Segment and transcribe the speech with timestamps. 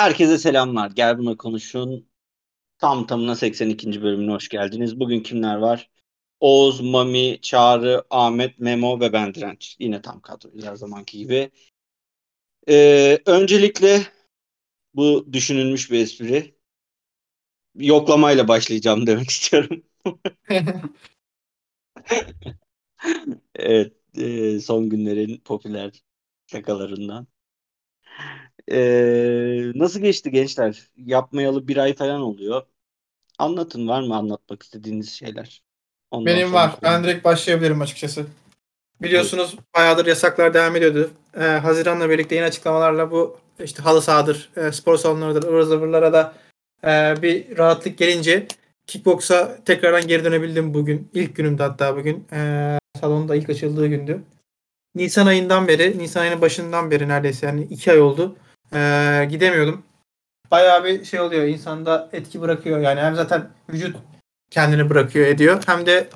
[0.00, 0.90] Herkese selamlar.
[0.90, 2.08] Gel buna konuşun.
[2.78, 4.02] Tam tamına 82.
[4.02, 5.00] bölümüne hoş geldiniz.
[5.00, 5.90] Bugün kimler var?
[6.40, 9.76] Oğuz, Mami, Çağrı, Ahmet, Memo ve ben Direnç.
[9.78, 11.50] Yine tam kadroyuz her zamanki gibi.
[12.68, 14.02] Ee, öncelikle
[14.94, 16.54] bu düşünülmüş bir espri.
[17.74, 19.82] Yoklamayla başlayacağım demek istiyorum.
[23.54, 26.02] evet, e, son günlerin popüler
[26.46, 27.26] şakalarından.
[28.72, 30.88] Ee, nasıl geçti gençler?
[30.96, 32.62] Yapmayalı bir ay falan oluyor.
[33.38, 35.62] Anlatın var mı anlatmak istediğiniz şeyler?
[36.10, 36.74] Ondan Benim sonra var.
[36.82, 38.26] Ben direkt başlayabilirim açıkçası.
[39.02, 41.10] Biliyorsunuz bayağıdır yasaklar devam ediyordu.
[41.36, 46.34] Ee, Haziran'la birlikte yeni açıklamalarla bu işte halı sahadır, e, spor salonlarıdır, ıvır zıvırlara da
[46.84, 48.46] e, bir rahatlık gelince
[48.86, 51.10] kickboksa tekrardan geri dönebildim bugün.
[51.14, 52.26] İlk günümde hatta bugün.
[52.32, 54.22] E, salonda ilk açıldığı gündü.
[54.94, 58.36] Nisan ayından beri, Nisan ayının başından beri neredeyse yani iki ay oldu.
[58.74, 59.82] E, gidemiyordum.
[60.50, 61.44] Bayağı bir şey oluyor.
[61.44, 62.80] insanda etki bırakıyor.
[62.80, 63.96] Yani hem zaten vücut
[64.50, 65.62] kendini bırakıyor ediyor.
[65.66, 66.08] Hem de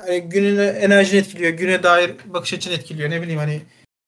[0.00, 1.50] hani gününü enerjini etkiliyor.
[1.52, 3.10] Güne dair bakış açını etkiliyor.
[3.10, 3.62] Ne bileyim hani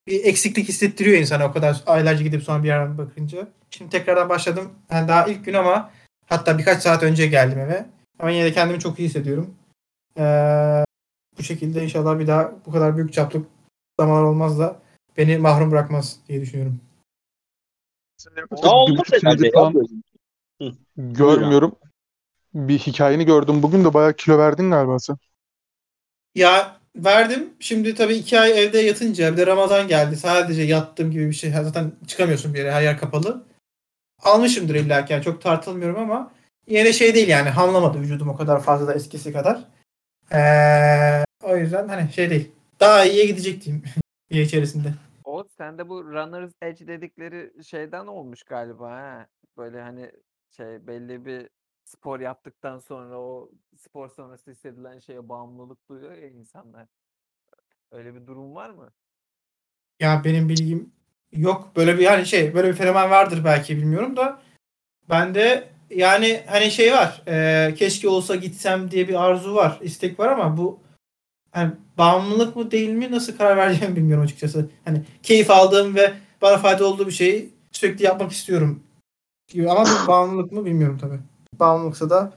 [0.07, 3.49] bir eksiklik hissettiriyor insana o kadar aylarca gidip sonra bir yerden bakınca.
[3.71, 4.73] Şimdi tekrardan başladım.
[4.91, 5.91] Yani daha ilk gün ama
[6.27, 7.87] hatta birkaç saat önce geldim eve.
[8.19, 9.55] Ama yine de kendimi çok iyi hissediyorum.
[10.19, 10.85] Ee,
[11.39, 13.43] bu şekilde inşallah bir daha bu kadar büyük çaplı
[13.91, 14.77] kutlamalar olmaz da
[15.17, 16.81] beni mahrum bırakmaz diye düşünüyorum.
[19.13, 19.53] Herhalde ya.
[19.53, 19.75] falan
[20.97, 21.77] görmüyorum.
[22.55, 23.63] Bir hikayeni gördüm.
[23.63, 25.17] Bugün de bayağı kilo verdin galiba sen.
[26.35, 27.51] Ya verdim.
[27.61, 30.17] Şimdi tabii iki ay evde yatınca evde Ramazan geldi.
[30.17, 31.51] Sadece yattım gibi bir şey.
[31.51, 32.73] Zaten çıkamıyorsun bir yere.
[32.73, 33.45] Her yer kapalı.
[34.23, 35.13] Almışımdır illa ki.
[35.13, 36.33] Yani çok tartılmıyorum ama
[36.67, 37.49] yine şey değil yani.
[37.49, 39.65] Hamlamadı vücudum o kadar fazla da eskisi kadar.
[40.33, 42.51] Ee, o yüzden hani şey değil.
[42.81, 43.85] Daha iyiye gidecek diyeyim.
[44.31, 44.95] bir içerisinde.
[45.41, 49.27] O sende bu runner's edge dedikleri şeyden olmuş galiba ha.
[49.57, 50.13] Böyle hani
[50.51, 51.49] şey belli bir
[51.85, 56.87] spor yaptıktan sonra o spor sonrası hissedilen şeye bağımlılık duyuyor ya insanlar.
[57.91, 58.93] Öyle bir durum var mı?
[60.01, 60.93] Ya benim bilgim
[61.33, 61.73] yok.
[61.77, 64.43] Böyle bir yani şey böyle bir fenomen vardır belki bilmiyorum da
[65.11, 67.23] bende yani hani şey var.
[67.29, 70.81] E, keşke olsa gitsem diye bir arzu var, istek var ama bu
[71.55, 74.71] yani bağımlılık mı değil mi nasıl karar vereceğimi bilmiyorum açıkçası.
[74.85, 78.83] Hani keyif aldığım ve bana fayda olduğu bir şeyi sürekli yapmak istiyorum.
[79.49, 79.71] Gibi.
[79.71, 81.21] Ama bu bağımlılık mı bilmiyorum tabii.
[81.55, 82.33] Bağımlılıksa da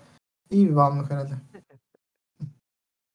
[0.51, 1.33] iyi bir bağımlılık herhalde.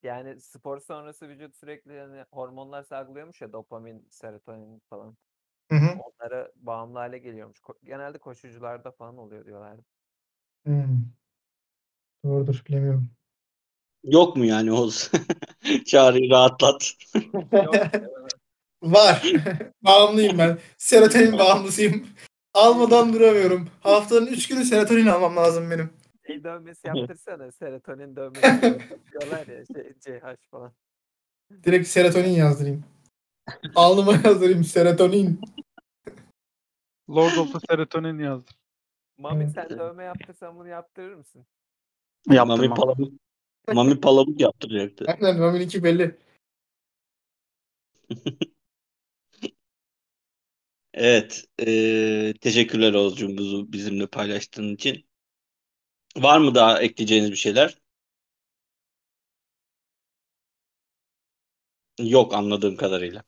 [0.03, 5.17] Yani spor sonrası vücut sürekli yani hormonlar salgılıyormuş ya dopamin, serotonin falan.
[5.71, 5.99] Hı hı.
[5.99, 7.59] Onlara bağımlı hale geliyormuş.
[7.59, 9.85] Ko- genelde koşucularda falan oluyor diyorlardı.
[10.65, 11.05] Hmm.
[12.25, 13.11] Doğrudur bilemiyorum.
[14.09, 15.11] Yok mu yani Oğuz?
[15.87, 16.93] Çağrı'yı rahatlat.
[18.83, 19.33] Var.
[19.83, 20.59] Bağımlıyım ben.
[20.79, 22.07] Serotonin bağımlısıyım.
[22.55, 23.69] Almadan duramıyorum.
[23.81, 25.91] Haftanın 3 günü serotonin almam lazım benim.
[26.27, 27.53] şey dövmesi yaptırsana.
[27.53, 28.81] Serotonin dövmesi
[29.13, 30.73] diyorlar ya şey, CH falan.
[31.65, 32.85] Direkt serotonin yazdırayım.
[33.75, 35.41] Alnıma yazdırayım serotonin.
[37.11, 38.57] Lord of the Serotonin yazdım.
[39.19, 41.47] Mami sen dövme yaptırsan bunu yaptırır mısın?
[42.27, 43.13] Mami Palamut,
[43.75, 45.05] Mami Palamut yaptıracaktı.
[45.23, 46.17] Aynen Mami'ninki belli.
[50.95, 51.45] Evet.
[51.59, 55.05] eee, teşekkürler Oğuzcuğum bunu bizimle paylaştığın için.
[56.17, 57.79] Var mı daha ekleyeceğiniz bir şeyler?
[61.99, 63.23] Yok anladığım kadarıyla.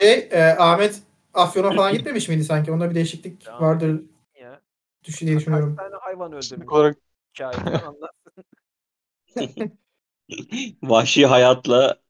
[0.00, 1.02] E, e, Ahmet
[1.34, 2.72] Afyon'a falan gitmemiş miydi sanki?
[2.72, 3.60] Onda bir değişiklik Ya.
[3.60, 4.00] vardır
[4.40, 4.60] Ya.
[5.04, 5.76] düşün diye Kaç düşünüyorum.
[5.76, 6.96] tane hayvan öldürmüş olarak
[7.34, 7.80] hikayeden.
[10.82, 12.00] Vahşi hayatla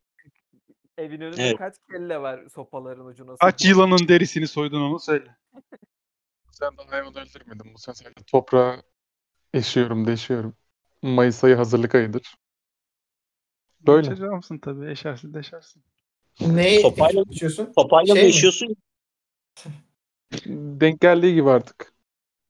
[0.99, 1.58] Evin önünde Evet.
[1.58, 3.37] kaç kelle var sopaların ucuna?
[3.37, 5.37] kaç yılanın derisini soydun onu söyle.
[6.53, 7.75] Sen de hayvan öldürmedin.
[7.75, 7.94] Bu sen
[8.26, 8.82] toprağa
[9.55, 10.56] eşiyorum, deşiyorum.
[11.03, 12.35] Mayıs ayı hazırlık ayıdır.
[13.81, 14.08] Böyle.
[14.08, 14.91] Kaçacağımsın tabii.
[14.91, 15.82] Eşersin deşersin.
[16.41, 17.73] Neyi Sopayla- düşünüyorsun?
[17.76, 18.35] papayla mı Şey mi?
[18.35, 18.76] yaşıyorsun?
[20.81, 21.93] Denk geldiği gibi artık.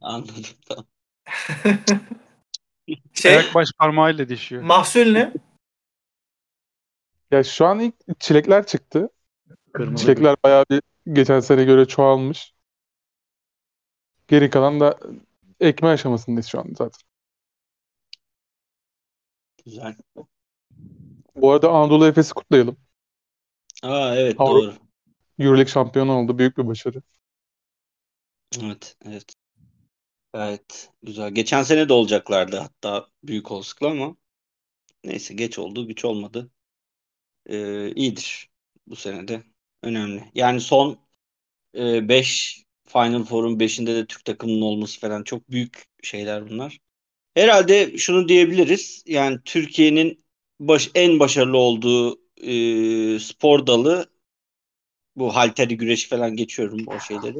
[0.00, 0.34] Anladım.
[0.68, 0.86] Tamam.
[3.14, 4.62] Şey, Ayak baş parmağıyla dişiyor.
[4.62, 5.32] mahsul ne?
[7.30, 9.10] Ya şu an ilk çilekler çıktı.
[9.72, 10.82] Kırmızı Çilekler bayağı bir
[11.12, 12.54] geçen sene göre çoğalmış.
[14.28, 14.98] Geri kalan da
[15.60, 17.00] ekme aşamasındayız şu an zaten.
[19.64, 19.96] Güzel.
[21.36, 22.76] Bu arada Anadolu Efes'i kutlayalım.
[23.82, 24.74] Aa evet Avrupa- doğru.
[25.38, 26.38] Euroleague şampiyonu oldu.
[26.38, 27.02] Büyük bir başarı.
[28.62, 29.24] Evet, evet.
[30.32, 31.30] Gayet güzel.
[31.34, 34.16] Geçen sene de olacaklardı hatta büyük olasılıkla ama
[35.04, 36.50] neyse geç oldu, güç olmadı.
[37.46, 38.50] Ee, iyidir
[38.86, 39.42] bu sene de.
[39.82, 40.24] Önemli.
[40.34, 40.98] Yani son
[41.74, 46.78] 5 Final Four'un 5'inde de Türk takımının olması falan çok büyük şeyler bunlar.
[47.34, 49.04] Herhalde şunu diyebiliriz.
[49.06, 50.24] Yani Türkiye'nin
[50.60, 52.20] baş, en başarılı olduğu
[53.16, 54.10] e, spor dalı
[55.16, 57.38] bu halteri güreşi falan geçiyorum o şeyleri.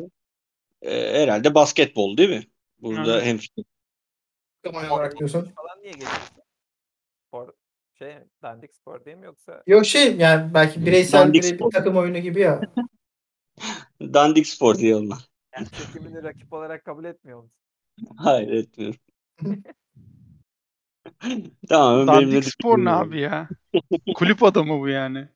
[0.83, 2.47] E, herhalde basketbol değil mi?
[2.83, 3.39] Burada hem
[4.63, 5.53] Takım olarak diyorsun.
[5.57, 6.43] Falan niye geçiyorsun?
[7.29, 7.53] Spor
[7.99, 11.71] şey dandik spor değil mi yoksa Yok şey yani belki bireysel Dandik birey- spor.
[11.71, 12.61] takım oyunu gibi ya.
[14.01, 15.19] dandik spor diye onlar.
[15.57, 17.59] yani çekimini rakip olarak kabul etmiyor musun?
[18.17, 19.01] Hayır etmiyorum.
[21.69, 23.49] tamam Dandik spor ne abi ya?
[24.15, 25.29] Kulüp adamı bu yani.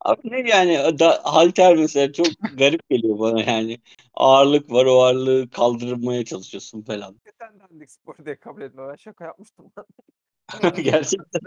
[0.00, 3.78] Abi ne yani da, halter mesela çok garip geliyor bana yani.
[4.16, 7.12] Ağırlık var o ağırlığı kaldırmaya çalışıyorsun falan.
[7.12, 8.90] Hakikaten dandik spor diye kabul etmiyor.
[8.90, 10.74] Ben şaka yapmıştım lan.
[10.76, 11.40] Gerçekten.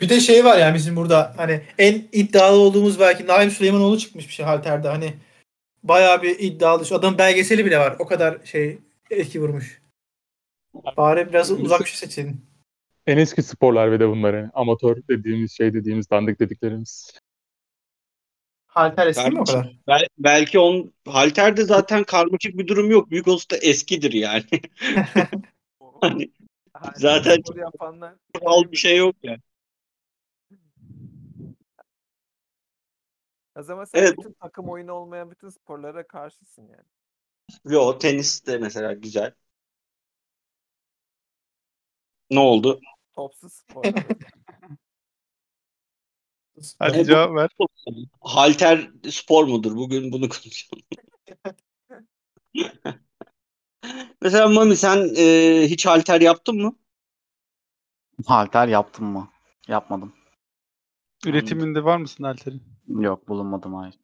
[0.00, 4.28] Bir de şey var yani bizim burada hani en iddialı olduğumuz belki Naim Süleymanoğlu çıkmış
[4.28, 5.14] bir şey halterde hani
[5.82, 6.86] bayağı bir iddialı.
[6.86, 7.96] Şu adamın belgeseli bile var.
[7.98, 8.78] O kadar şey
[9.10, 9.82] etki vurmuş.
[10.96, 12.42] Bari biraz uzak bir şey seçelim.
[13.06, 14.50] En eski sporlar ve de bunlar yani.
[14.54, 17.12] Amatör dediğimiz şey dediğimiz dandik dediklerimiz.
[18.70, 19.76] Halter eski mi o kadar?
[19.88, 23.10] Bel- belki on halterde zaten karmaşık bir durum yok.
[23.10, 24.44] Büyük olsa da eskidir yani.
[26.00, 26.30] hani
[26.96, 28.14] Zaten yapanlar
[28.44, 29.40] al bir şey yok yani.
[33.56, 34.18] o zaman sen Evet.
[34.18, 36.88] bütün takım oyunu olmayan bütün sporlara karşısın yani.
[37.64, 39.32] Yo tenis de mesela güzel.
[42.30, 42.80] Ne oldu?
[43.12, 43.84] Topsuz spor.
[46.78, 47.06] Hadi Evet.
[47.06, 47.50] cevap ver.
[48.20, 49.76] Halter spor mudur?
[49.76, 50.82] Bugün bunu konuşalım.
[54.22, 56.76] Mesela Mami sen e, hiç halter yaptın mı?
[58.26, 59.28] Halter yaptım mı?
[59.68, 60.12] Yapmadım.
[61.26, 62.62] Üretiminde var mısın Alter'in?
[62.88, 63.94] Yok bulunmadım hayır.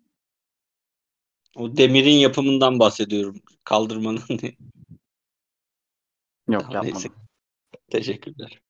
[1.57, 3.37] O demirin yapımından bahsediyorum.
[3.65, 4.23] Kaldırmanın.
[6.49, 6.93] Yok Tamam, yapmadım.
[6.95, 7.09] neyse.
[7.91, 8.61] Teşekkürler.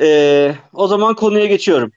[0.00, 1.92] Ee, o zaman konuya geçiyorum.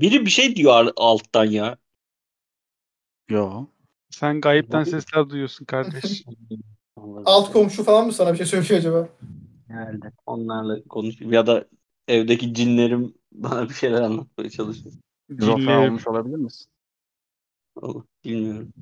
[0.00, 1.76] Biri bir şey diyor alttan ya.
[3.28, 3.66] Yo.
[4.10, 6.24] Sen gayipten sesler duyuyorsun kardeş.
[7.24, 9.08] Alt komşu falan mı sana bir şey söylüyor acaba?
[9.68, 10.12] Herhalde.
[10.26, 11.64] Onlarla konuş ya da
[12.08, 14.94] evdeki cinlerim bana bir şeyler anlatmaya çalışıyor.
[15.30, 15.68] Cinlerim.
[15.68, 16.66] olmuş olabilir misin?
[17.82, 18.72] Allah, Bilmiyorum.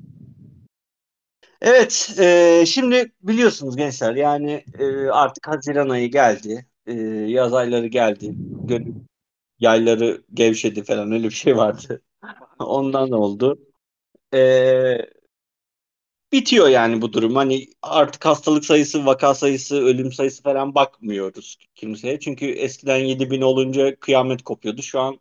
[1.61, 6.93] Evet, e, şimdi biliyorsunuz gençler yani e, artık Haziran ayı geldi, E,
[7.29, 8.35] yaz ayları geldi,
[8.65, 8.95] Gönül
[9.61, 12.03] yayları gevşedi falan öyle bir şey vardı.
[12.59, 13.59] Ondan oldu.
[14.35, 14.41] E,
[16.33, 17.37] bitiyor yani bu durum.
[17.37, 22.21] Hani artık hastalık sayısı, vaka sayısı, ölüm sayısı falan bakmıyoruz kimseye.
[22.21, 24.83] Çünkü eskiden 7000 olunca kıyamet kopuyordu.
[24.83, 25.21] Şu an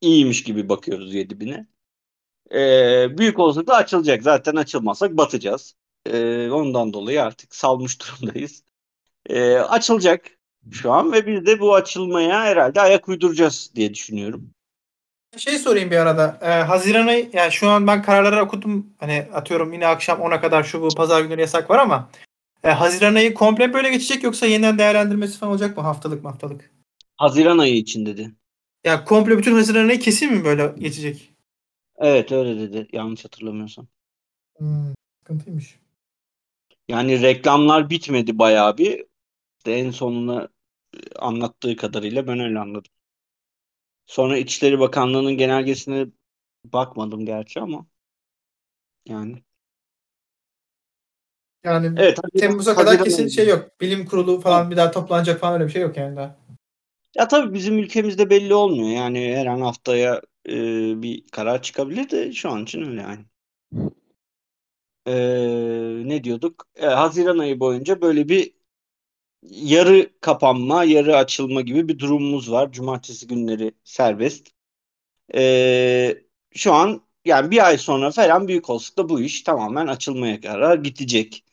[0.00, 1.66] iyiymiş gibi bakıyoruz 7000'e.
[2.54, 4.22] Ee, büyük olasılıkla açılacak.
[4.22, 5.74] Zaten açılmazsak batacağız.
[6.06, 8.64] Ee, ondan dolayı artık salmış durumdayız.
[9.30, 10.39] Ee, açılacak
[10.70, 14.50] şu an ve biz de bu açılmaya herhalde ayak uyduracağız diye düşünüyorum.
[15.36, 16.38] Şey sorayım bir arada.
[16.42, 18.86] Ee, Haziran ayı yani şu an ben kararları okudum.
[18.98, 22.10] Hani atıyorum yine akşam 10'a kadar şu bu pazar günleri yasak var ama
[22.64, 26.70] e, Haziran ayı komple böyle geçecek yoksa yeniden değerlendirmesi falan olacak mı haftalık haftalık?
[27.16, 28.30] Haziran ayı için dedi.
[28.84, 31.32] Yani komple bütün Haziran ayı kesin mi böyle geçecek?
[31.98, 33.86] Evet öyle dedi yanlış hatırlamıyorsam.
[34.58, 35.78] Hmm, sıkıntıymış.
[36.88, 39.04] Yani reklamlar bitmedi bayağı bir.
[39.60, 40.48] İşte en sonuna
[40.94, 42.92] e, anlattığı kadarıyla ben öyle anladım.
[44.06, 46.06] Sonra İçişleri Bakanlığı'nın genelgesine
[46.64, 47.86] bakmadım gerçi ama
[49.06, 49.42] yani.
[51.64, 52.18] Yani Evet.
[52.38, 53.80] Temmuz'a kadar Haziran kesin şey yok.
[53.80, 56.36] Bilim kurulu falan bir daha toplanacak falan öyle bir şey yok yani daha.
[57.16, 58.88] Ya tabii bizim ülkemizde belli olmuyor.
[58.88, 60.52] Yani her an haftaya e,
[61.02, 63.24] bir karar çıkabilir de şu an için öyle yani.
[65.06, 65.12] E,
[66.08, 66.66] ne diyorduk?
[66.76, 68.52] E, Haziran ayı boyunca böyle bir
[69.42, 72.72] yarı kapanma, yarı açılma gibi bir durumumuz var.
[72.72, 74.48] Cumartesi günleri serbest.
[75.34, 76.18] E,
[76.54, 81.44] şu an yani bir ay sonra falan büyük olasılıkla bu iş tamamen açılmaya karar gidecek.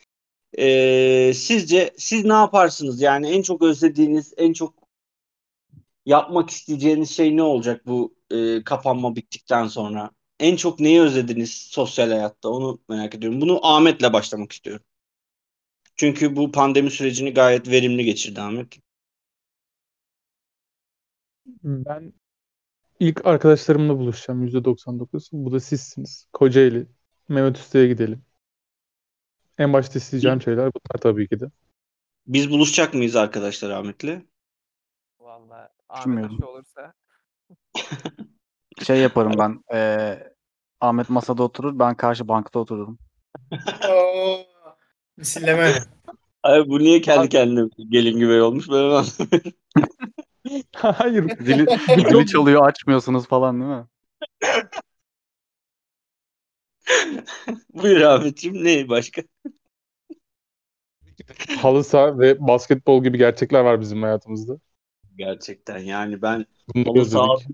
[0.58, 3.02] E, sizce siz ne yaparsınız?
[3.02, 4.74] Yani en çok özlediğiniz, en çok
[6.06, 10.12] yapmak isteyeceğiniz şey ne olacak bu e, kapanma bittikten sonra?
[10.40, 12.50] En çok neyi özlediniz sosyal hayatta?
[12.50, 13.42] Onu merak ediyorum.
[13.42, 14.86] Bunu Ahmet'le başlamak istiyorum.
[15.98, 18.80] Çünkü bu pandemi sürecini gayet verimli geçirdi Ahmet.
[21.64, 22.14] Ben
[23.00, 25.30] ilk arkadaşlarımla buluşacağım %99.
[25.32, 26.28] Bu da sizsiniz.
[26.34, 26.88] Kocaeli.
[27.30, 28.22] Mehmet Usta'ya gidelim.
[29.58, 31.46] En başta isteyeceğim şeyler bunlar tabii ki de.
[32.28, 34.22] Biz buluşacak mıyız arkadaşlar Ahmet'le?
[35.20, 36.94] Vallahi Ahmet aşı olursa
[38.84, 39.64] Şey yaparım ben.
[39.74, 40.34] eee,
[40.82, 41.80] Ahmet masada oturur.
[41.80, 43.00] Ben karşı bankta otururum.
[45.18, 45.74] Misilleme.
[46.44, 49.06] Abi bu niye kendi kendine gelin güvey olmuş ben onu.
[50.76, 51.38] Hayır.
[51.42, 51.66] Zili,
[52.10, 53.86] zili çalıyor açmıyorsunuz falan değil mi?
[57.74, 59.22] Buyur Ahmetciğim ne başka?
[61.62, 64.60] Halı saha ve basketbol gibi gerçekler var bizim hayatımızda.
[65.18, 66.46] Gerçekten yani ben
[66.76, 67.48] Bunları halı saha, özledik.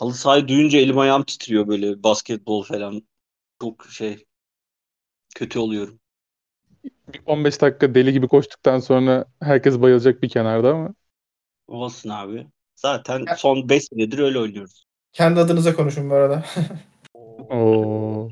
[0.00, 3.02] halı sahayı duyunca elim ayağım titriyor böyle basketbol falan.
[3.60, 4.24] Çok şey
[5.34, 6.00] kötü oluyorum.
[7.14, 10.94] Bir 15 dakika deli gibi koştuktan sonra herkes bayılacak bir kenarda ama
[11.68, 12.46] Olsun abi.
[12.74, 14.84] Zaten son 5 senedir öyle oynuyoruz.
[15.12, 16.44] Kendi adınıza konuşun bu arada.
[17.14, 17.46] Oo.
[17.50, 18.30] o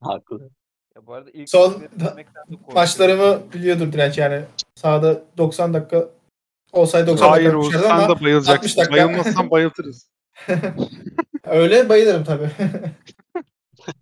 [0.00, 0.50] Haklı.
[0.96, 1.82] Ya bu arada ilk Son.
[2.74, 4.44] Maçlarımı biliyordur direnç yani.
[4.74, 6.08] Sahada 90 dakika
[6.72, 8.80] olsaydı 90 Hayır dakika Oğuz düşerdi sen ama de 60 bayılacaksın.
[8.80, 8.92] dakika.
[8.96, 10.10] Bayılmazsan bayıltırız.
[11.44, 12.50] öyle bayılırım tabii.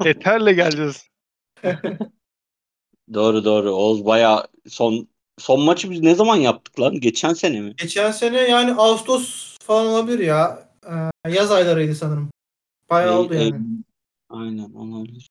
[0.04, 1.08] Eterle geleceğiz.
[3.14, 3.72] Doğru doğru.
[3.72, 7.00] Oğuz bayağı son son maçı biz ne zaman yaptık lan?
[7.00, 7.74] Geçen sene mi?
[7.76, 10.68] Geçen sene yani Ağustos falan olabilir ya.
[11.24, 12.30] Ee, yaz aylarıydı sanırım.
[12.90, 13.66] Bayağı oldu ey- yani.
[14.28, 15.28] Aynen olabilir.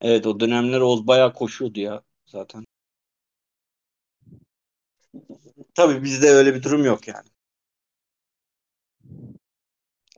[0.00, 2.64] Evet o dönemler Oğuz bayağı koşuyordu ya zaten.
[5.74, 7.28] Tabii bizde öyle bir durum yok yani.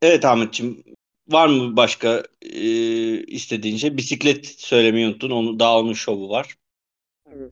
[0.03, 0.85] Evet Ahmetciğim
[1.29, 2.61] var mı başka e,
[3.27, 3.97] istediğin şey?
[3.97, 5.31] Bisiklet söylemeyi unuttun.
[5.31, 6.57] Onu, daha onun şovu var.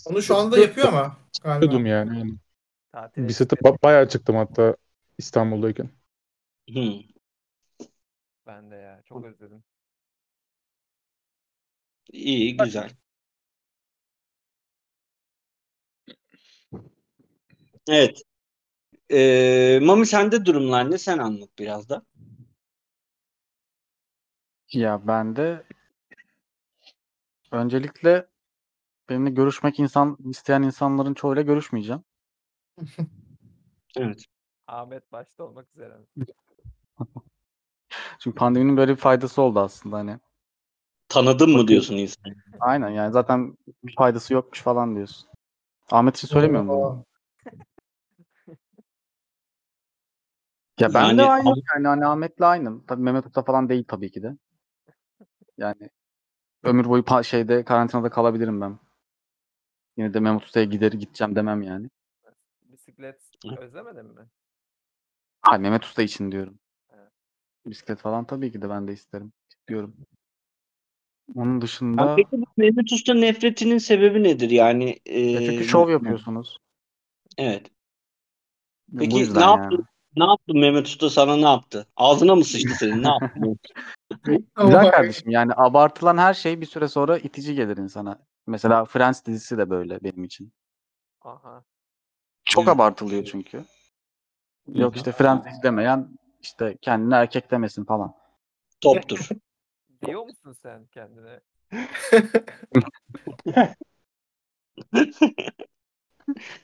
[0.05, 1.55] Onu şu anda yapıyor ama galiba.
[1.55, 2.19] Yapıyordum yani.
[2.19, 2.35] yani.
[2.93, 4.77] Tatile Bisiklete ba- bayağı çıktım hatta
[5.19, 5.91] İstanbul'dayken.
[6.75, 6.93] Hı.
[8.47, 9.03] Ben de ya.
[9.05, 9.65] Çok özledim.
[12.13, 12.91] İyi güzel.
[17.89, 18.23] Evet.
[19.11, 20.99] E, Mami sende durumlar ne?
[20.99, 22.03] Sen anlat biraz da.
[24.73, 25.63] Ya ben de
[27.53, 28.27] öncelikle
[29.09, 32.05] benimle görüşmek insan isteyen insanların çoğuyla görüşmeyeceğim.
[33.97, 34.25] Evet.
[34.67, 35.97] Ahmet başta olmak üzere.
[38.19, 40.19] Çünkü pandeminin böyle bir faydası oldu aslında hani.
[41.09, 42.35] Tanıdın mı diyorsun insan?
[42.61, 45.29] Aynen yani zaten bir faydası yokmuş falan diyorsun.
[45.91, 47.05] Ahmet için söylemiyorum bunu.
[50.81, 52.87] Ya ben Yani de aynı yani hani Ahmet'le aynı.
[52.87, 54.37] Tabii Mehmet Usta falan değil tabii ki de.
[55.57, 55.91] Yani
[56.63, 58.79] ömür boyu pa- şeyde karantinada kalabilirim ben.
[59.99, 61.91] Yine de Mehmet Usta'ya gider gideceğim demem yani.
[62.63, 63.21] Bisiklet
[63.59, 64.27] özlemedin mi?
[65.43, 66.59] Hayır Mehmet Usta için diyorum.
[66.91, 67.11] Evet.
[67.67, 69.33] Bisiklet falan tabii ki de ben de isterim.
[69.69, 69.97] Diyorum.
[71.35, 74.51] Onun Ya dışında peki bu Mehmet Usta nefretinin sebebi nedir?
[74.51, 76.59] Yani e, ya çünkü şov yapıyorsunuz.
[77.39, 77.71] Evet.
[78.89, 79.61] Bu Peki yüzden ne yani.
[79.61, 79.89] yaptı?
[80.17, 81.87] Ne yaptı Mehmet Usta sana ne yaptı?
[81.97, 83.03] Ağzına mı sıçtı senin?
[83.03, 83.41] Ne yaptı?
[84.57, 88.19] Güzel kardeşim yani abartılan her şey bir süre sonra itici gelir insana.
[88.49, 90.53] Mesela Friends dizisi de böyle benim için.
[91.21, 91.65] Aha.
[92.45, 92.71] Çok Hı.
[92.71, 93.65] abartılıyor çünkü.
[94.69, 98.15] Yok işte Friends izlemeyen işte kendine erkek demesin falan.
[98.81, 99.29] Toptur.
[100.07, 101.41] Diyor musun sen kendine?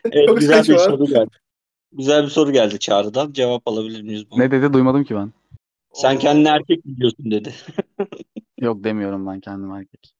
[0.05, 0.79] Evet, Çok güzel bir saçma.
[0.79, 1.37] soru geldi.
[1.93, 3.33] Güzel bir soru geldi Çağrı'dan.
[3.33, 4.43] Cevap alabilir miyiz buna?
[4.43, 5.33] Ne dedi duymadım ki ben.
[5.93, 7.55] Sen kendini erkek biliyorsun dedi.
[8.61, 10.14] Yok demiyorum ben kendim erkek.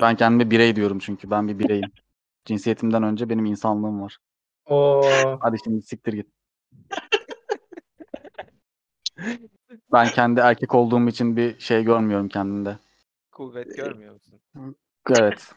[0.00, 1.92] Ben kendime birey diyorum çünkü ben bir bireyim.
[2.44, 4.18] Cinsiyetimden önce benim insanlığım var.
[4.66, 5.38] Oo.
[5.40, 6.26] Hadi şimdi siktir git.
[9.92, 12.78] Ben kendi erkek olduğum için bir şey görmüyorum kendimde.
[13.32, 14.40] Kuvvet görmüyor musun?
[15.10, 15.52] Evet.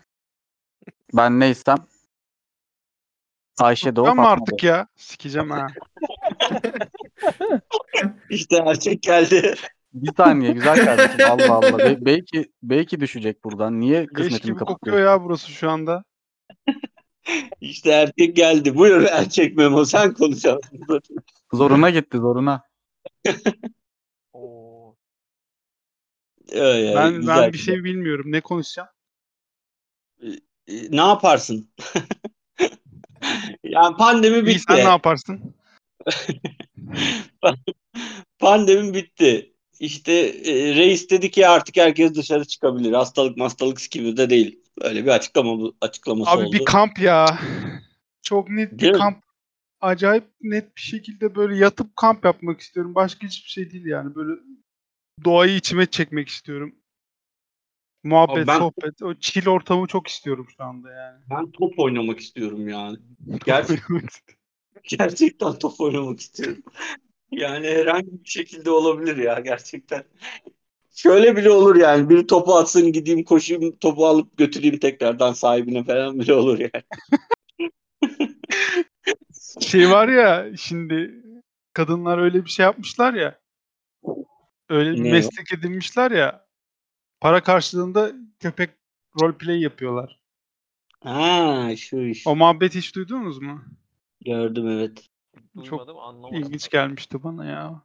[1.13, 1.77] Ben neysem
[3.59, 4.87] Ayşe Fatma da artık ya?
[4.95, 5.67] Sikeceğim ha.
[8.29, 9.55] İşte erkek geldi.
[9.93, 11.25] Bir saniye güzel kardeşim.
[11.31, 11.77] Allah Allah.
[11.79, 13.79] Be- belki belki düşecek buradan.
[13.79, 16.03] Niye Leş kısmetimi gibi kokuyor ya burası şu anda.
[17.61, 18.75] İşte erkek geldi.
[18.75, 20.85] Buyur erkek Memo sen konuşarsın.
[21.53, 22.61] Zoruna gitti zoruna.
[24.33, 24.95] Oo.
[26.51, 27.73] Öyle, Ben güzel, ben bir güzel.
[27.73, 28.31] şey bilmiyorum.
[28.31, 28.89] Ne konuşacağım?
[30.23, 30.27] E,
[30.91, 31.69] Ne yaparsın?
[33.63, 34.63] yani pandemi İyi bitti.
[34.67, 35.55] sen ne yaparsın?
[38.39, 39.52] Pandemi bitti.
[39.79, 40.11] İşte
[40.45, 42.91] e, reis dedi ki artık herkes dışarı çıkabilir.
[42.93, 44.59] Hastalık hastalık gibi de değil.
[44.81, 46.53] Öyle bir açıklama açıklaması Abi oldu.
[46.53, 47.39] bir kamp ya.
[48.21, 48.97] Çok net bir Değil mi?
[48.97, 49.23] kamp.
[49.81, 52.95] Acayip net bir şekilde böyle yatıp kamp yapmak istiyorum.
[52.95, 54.15] Başka hiçbir şey değil yani.
[54.15, 54.39] Böyle
[55.25, 56.75] doğayı içime çekmek istiyorum.
[58.03, 59.01] Muhabbet, Abi ben- sohbet.
[59.01, 61.21] O chill ortamı çok istiyorum şu anda yani.
[61.29, 62.97] Ben top oynamak istiyorum yani.
[63.45, 63.79] Gerçek,
[64.83, 66.63] gerçekten top oynamak istiyorum.
[67.37, 70.03] Yani herhangi bir şekilde olabilir ya gerçekten.
[70.95, 72.09] Şöyle bile olur yani.
[72.09, 76.83] Bir topu atsın gideyim koşayım topu alıp götüreyim tekrardan sahibine falan bile olur yani.
[79.59, 81.23] Şey var ya şimdi
[81.73, 83.39] kadınlar öyle bir şey yapmışlar ya.
[84.69, 86.45] Öyle bir Ne meslek edinmişler ya.
[87.19, 88.69] Para karşılığında köpek
[89.21, 90.19] roleplay yapıyorlar.
[90.99, 92.27] Ha şu iş.
[92.27, 93.63] O muhabbeti hiç duydunuz mu?
[94.25, 95.09] Gördüm evet.
[95.55, 96.37] Çok Duymadım anlamadım.
[96.37, 97.81] İlginç gelmişti bana ya.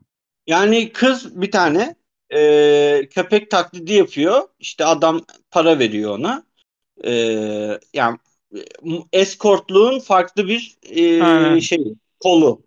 [0.47, 1.95] Yani kız bir tane
[2.35, 4.49] e, köpek taklidi yapıyor.
[4.59, 6.47] İşte adam para veriyor ona.
[7.05, 7.13] E,
[7.95, 8.19] yani
[8.55, 8.61] e,
[9.13, 11.59] eskortluğun farklı bir e, Aynen.
[11.59, 12.63] şey kolu.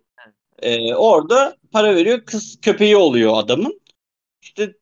[0.61, 2.25] E, orada para veriyor.
[2.25, 3.81] Kız köpeği oluyor adamın.
[4.41, 4.75] İşte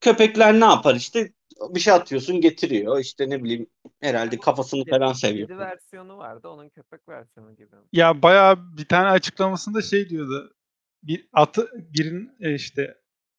[0.00, 1.32] köpekler ne yapar işte
[1.70, 3.00] bir şey atıyorsun getiriyor.
[3.00, 3.66] İşte ne bileyim
[4.00, 5.48] herhalde kafasını falan seviyor.
[5.48, 7.76] Kedi versiyonu vardı onun köpek versiyonu gibi.
[7.92, 10.56] Ya bayağı bir tane açıklamasında şey diyordu.
[11.02, 12.94] Bir atı birin e, işte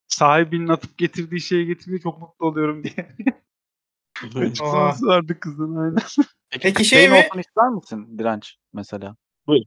[0.08, 3.16] sahibinin atıp getirdiği şeye getirince çok mutlu oluyorum diye.
[4.36, 6.04] Açıklaması vardı kızın aynen.
[6.50, 7.28] Peki şey köpeğin mi?
[7.28, 9.16] olsun ister misin Direnç mesela?
[9.48, 9.66] Buyur.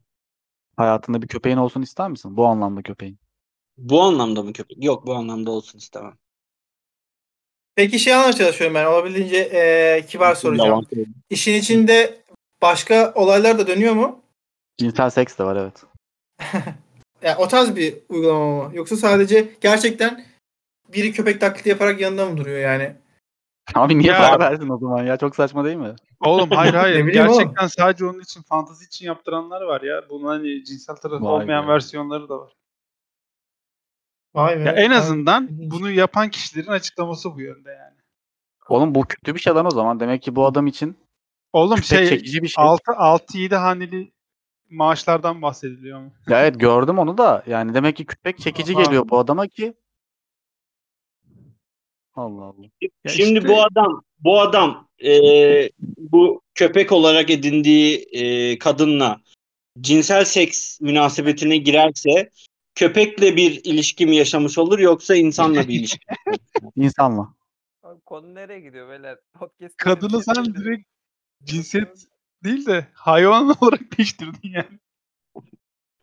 [0.76, 2.36] Hayatında bir köpeğin olsun ister misin?
[2.36, 3.18] Bu anlamda köpeğin.
[3.78, 4.84] Bu anlamda mı köpek?
[4.84, 6.18] Yok bu anlamda olsun istemem.
[7.80, 8.84] Peki şey anlamaya çalışıyorum ben.
[8.86, 10.86] Olabildiğince e, kibar soracağım.
[11.30, 12.20] İşin içinde
[12.62, 14.20] başka olaylar da dönüyor mu?
[14.78, 15.82] Cinsel seks de var evet.
[17.22, 18.70] Yani o tarz bir uygulama mı?
[18.76, 20.24] Yoksa sadece gerçekten
[20.92, 22.92] biri köpek taklidi yaparak yanında mı duruyor yani?
[23.74, 25.16] Abi niye Ya- para verdin o zaman ya?
[25.16, 25.94] Çok saçma değil mi?
[26.20, 27.04] Oğlum hayır hayır.
[27.12, 30.02] Gerçekten sadece onun için fantazi için yaptıranlar var ya.
[30.10, 31.72] Bunun hani cinsel tarafı Vay olmayan be.
[31.72, 32.52] versiyonları da var.
[34.34, 34.62] Vay be.
[34.62, 34.96] Ya en Vay.
[34.98, 35.70] azından ilginç.
[35.72, 37.96] bunu yapan kişilerin açıklaması bu yönde yani.
[38.68, 40.00] Oğlum bu kötü bir şey lan o zaman.
[40.00, 40.96] Demek ki bu adam için
[41.52, 42.64] Oğlum şey çekici bir şey.
[42.64, 44.12] 6 6 7 haneli
[44.70, 46.10] maaşlardan bahsediliyor ama.
[46.28, 47.42] Ya evet gördüm onu da.
[47.46, 48.82] Yani demek ki köpek çekici Aha.
[48.82, 49.74] geliyor bu adama ki.
[52.14, 52.66] Allah Allah.
[53.04, 55.12] Ya Şimdi işte- bu adam bu adam e,
[55.98, 59.20] bu köpek olarak edindiği e, kadınla
[59.80, 62.30] cinsel seks münasebetine girerse
[62.80, 66.06] köpekle bir ilişki mi yaşamış olur yoksa insanla bir ilişki?
[66.26, 66.36] mi?
[66.76, 67.34] İnsanla.
[67.82, 69.18] Abi Konu nereye gidiyor beyler?
[69.38, 70.88] Podcast Kadını sen direkt
[71.44, 72.06] cinsiyet
[72.44, 74.78] değil de hayvan olarak değiştirdin yani.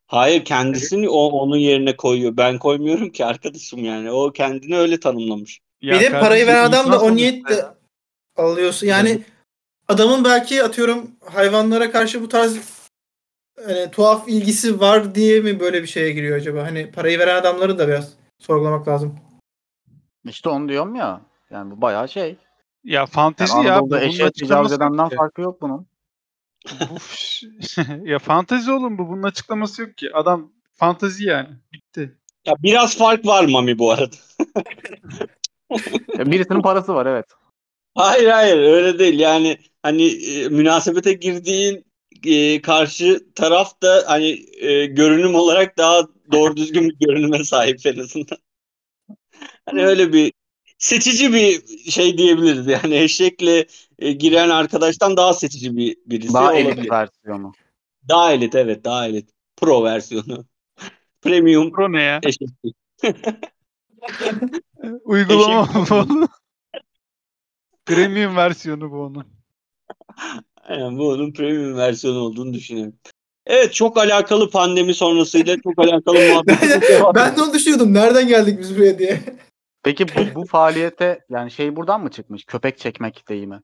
[0.08, 2.38] Hayır kendisini o onun yerine koyuyor.
[2.38, 4.12] Ben koymuyorum ki arkadaşım yani.
[4.12, 5.60] O kendini öyle tanımlamış.
[5.82, 7.66] Ya bir de parayı veren adam da o niyetle
[8.36, 8.88] alıyorsun.
[8.88, 9.22] Yani
[9.88, 12.77] adamın belki atıyorum hayvanlara karşı bu tarz
[13.66, 16.64] hani, tuhaf ilgisi var diye mi böyle bir şeye giriyor acaba?
[16.64, 19.20] Hani parayı veren adamları da biraz sorgulamak lazım.
[20.26, 21.22] İşte onu diyorum ya.
[21.50, 22.30] Yani bu bayağı şey.
[22.84, 23.60] Ya Yani fantezi ya.
[23.60, 25.16] Anadolu'da eşeğe tecavüz edenden ki.
[25.16, 25.88] farkı yok bunun.
[28.04, 29.10] Ya fantezi oğlum bu.
[29.10, 30.10] Bunun açıklaması yok ki.
[30.14, 31.50] Adam fantezi yani.
[31.74, 32.18] Bitti.
[32.46, 34.16] Ya biraz fark var Mami bu arada.
[36.18, 37.26] Ya birisinin parası var evet.
[37.96, 39.20] Hayır hayır öyle değil.
[39.20, 41.87] Yani hani e, münasebete girdiğin
[42.26, 48.00] e, karşı taraf da hani e, görünüm olarak daha doğru düzgün bir görünüme sahip en
[48.00, 48.38] azından.
[49.66, 50.34] Hani öyle bir
[50.78, 52.68] seçici bir şey diyebiliriz.
[52.68, 53.66] Yani eşekle
[54.00, 56.78] e, giren arkadaştan daha seçici bir birisi Daha olabilir.
[56.78, 57.52] elit versiyonu.
[58.10, 59.30] Daha elit evet daha elit.
[59.58, 60.46] Pro versiyonu.
[61.22, 62.20] Premium Pro ne ya?
[62.24, 62.50] eşek.
[65.04, 66.28] Uygulama bu.
[67.86, 69.26] Premium versiyonu bu onun.
[70.68, 72.94] Aynen bu onun premium versiyonu olduğunu düşünüyorum.
[73.46, 76.18] Evet çok alakalı pandemi sonrasıyla çok alakalı
[76.90, 77.94] devam ben de onu düşünüyordum.
[77.94, 79.20] Nereden geldik biz buraya diye.
[79.84, 82.46] Peki bu, bu faaliyete yani şey buradan mı çıkmış?
[82.46, 83.62] Köpek çekmek deyimi.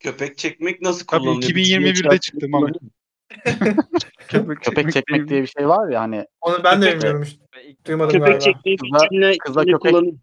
[0.00, 1.50] Köpek çekmek nasıl Tabii kullanılıyor?
[1.50, 2.72] 2021'de çıktı Mami.
[4.28, 7.42] Köpek, Köpek çekmek diye bir şey var ya hani Onu ben de Köpek- bilmiyorum işte.
[7.86, 8.60] Duymadım Köpek galiba.
[8.64, 10.14] bir Kıza- kıza köpek-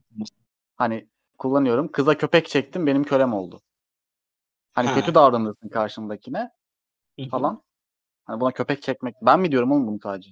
[0.76, 1.92] hani kullanıyorum.
[1.92, 3.62] Kıza köpek çektim benim kölem oldu.
[4.74, 4.94] Hani Ha.
[4.94, 6.50] kötü davranırsın karşındakine
[7.32, 7.64] falan.
[8.26, 9.16] Hani buna köpek çekmek.
[9.22, 10.32] Ben mi diyorum oğlum bunu sadece?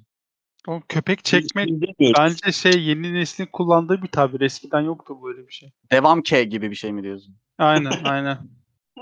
[0.68, 1.70] Oğlum köpek çekmek
[2.18, 4.42] bence şey yeni neslin kullandığı bir tabir.
[4.42, 5.72] Eskiden yoktu böyle bir şey.
[5.92, 7.38] Devam K gibi bir şey mi diyorsun?
[7.58, 8.38] Aynen aynen.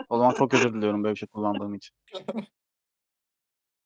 [0.09, 1.95] O zaman çok özür diliyorum böyle bir şey kullandığım için.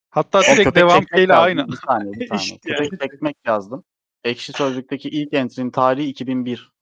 [0.10, 1.68] Hatta O direkt devam çekmek ile aynı.
[1.68, 2.40] Bir saniye bir saniye.
[2.42, 3.84] Eşit köpek çekmek yazdım.
[4.24, 6.74] Ekşi Sözlük'teki ilk entry'nin tarihi 2001.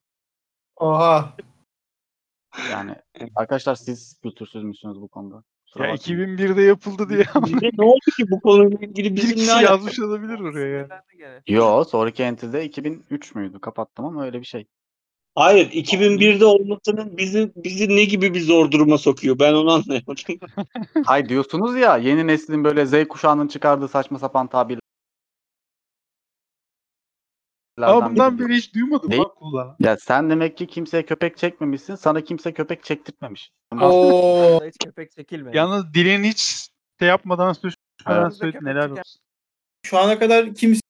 [0.75, 1.33] Oha.
[2.71, 2.95] Yani
[3.35, 5.43] arkadaşlar siz kültürsüz müsünüz bu konuda?
[5.65, 6.37] Kusura Ya bakmayın.
[6.37, 7.25] 2001'de yapıldı diye
[7.77, 9.73] ne oldu ki bu konuyla ilgili bir bizim kişi alakası?
[9.73, 11.03] yazmış olabilir oraya ya.
[11.47, 13.59] Yo sonraki entry'de 2003 müydü?
[13.59, 14.65] Kapattım ama öyle bir şey.
[15.35, 20.15] Hayır 2001'de olmasının bizi bizi ne gibi bir zor duruma sokuyor ben onu anlayamadım.
[21.05, 24.81] Hay diyorsunuz ya yeni neslin böyle Z kuşağının çıkardığı saçma sapan tabirler
[27.81, 28.47] Ama bundan biri.
[28.49, 29.21] beri hiç duymadım Değil.
[29.21, 29.75] lan kullanan.
[29.79, 31.95] Ya sen demek ki kimseye köpek çekmemişsin.
[31.95, 33.51] Sana kimse köpek çektirtmemiş.
[33.81, 34.59] Oo.
[34.67, 35.57] Hiç köpek çekilmedi.
[35.57, 36.67] Yalnız dilin hiç
[36.99, 38.33] şey yapmadan sürüşmeden Evet.
[38.33, 39.03] söyledin çeken- olsun.
[39.85, 40.81] Şu ana kadar kimse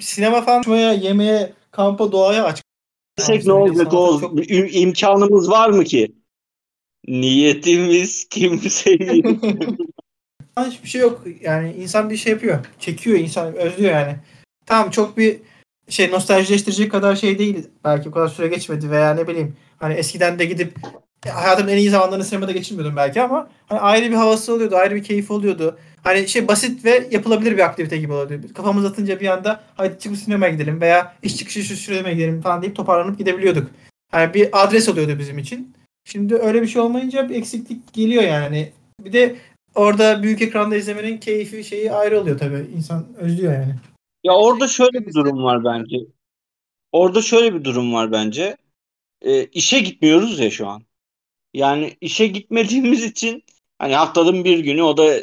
[0.00, 2.62] sinema falan açmaya, yemeğe, kampa, doğaya aç.
[3.18, 4.20] Desek ne olacak Oğuz?
[4.20, 6.12] Çok- İm- imkanımız var mı ki?
[7.08, 9.22] Niyetimiz kimseyi.
[10.66, 11.22] Hiçbir şey yok.
[11.40, 12.66] Yani insan bir şey yapıyor.
[12.78, 14.16] Çekiyor insan özlüyor yani.
[14.66, 15.40] Tamam çok bir
[15.88, 17.68] şey nostaljileştirecek kadar şey değil.
[17.84, 19.56] Belki o kadar süre geçmedi veya ne bileyim.
[19.78, 20.74] Hani eskiden de gidip
[21.28, 25.02] hayatımın en iyi zamanlarını sinemada geçirmiyordum belki ama hani ayrı bir havası oluyordu, ayrı bir
[25.02, 25.78] keyif oluyordu.
[26.02, 28.46] Hani şey basit ve yapılabilir bir aktivite gibi oluyordu.
[28.54, 32.62] Kafamız atınca bir anda hadi çıkıp sinemaya gidelim veya iş çıkışı şu sinemaya gidelim falan
[32.62, 33.70] deyip toparlanıp gidebiliyorduk.
[34.14, 35.74] Yani bir adres oluyordu bizim için.
[36.04, 38.72] Şimdi öyle bir şey olmayınca bir eksiklik geliyor yani.
[39.00, 39.36] Bir de
[39.74, 42.66] orada büyük ekranda izlemenin keyfi şeyi ayrı oluyor tabii.
[42.76, 43.74] İnsan özlüyor yani.
[44.24, 45.96] Ya orada şöyle bir durum var bence.
[46.92, 48.56] Orada şöyle bir durum var bence.
[49.22, 50.82] Ee, işe gitmiyoruz ya şu an.
[51.54, 53.44] Yani işe gitmediğimiz için
[53.78, 55.14] hani haftanın bir günü o da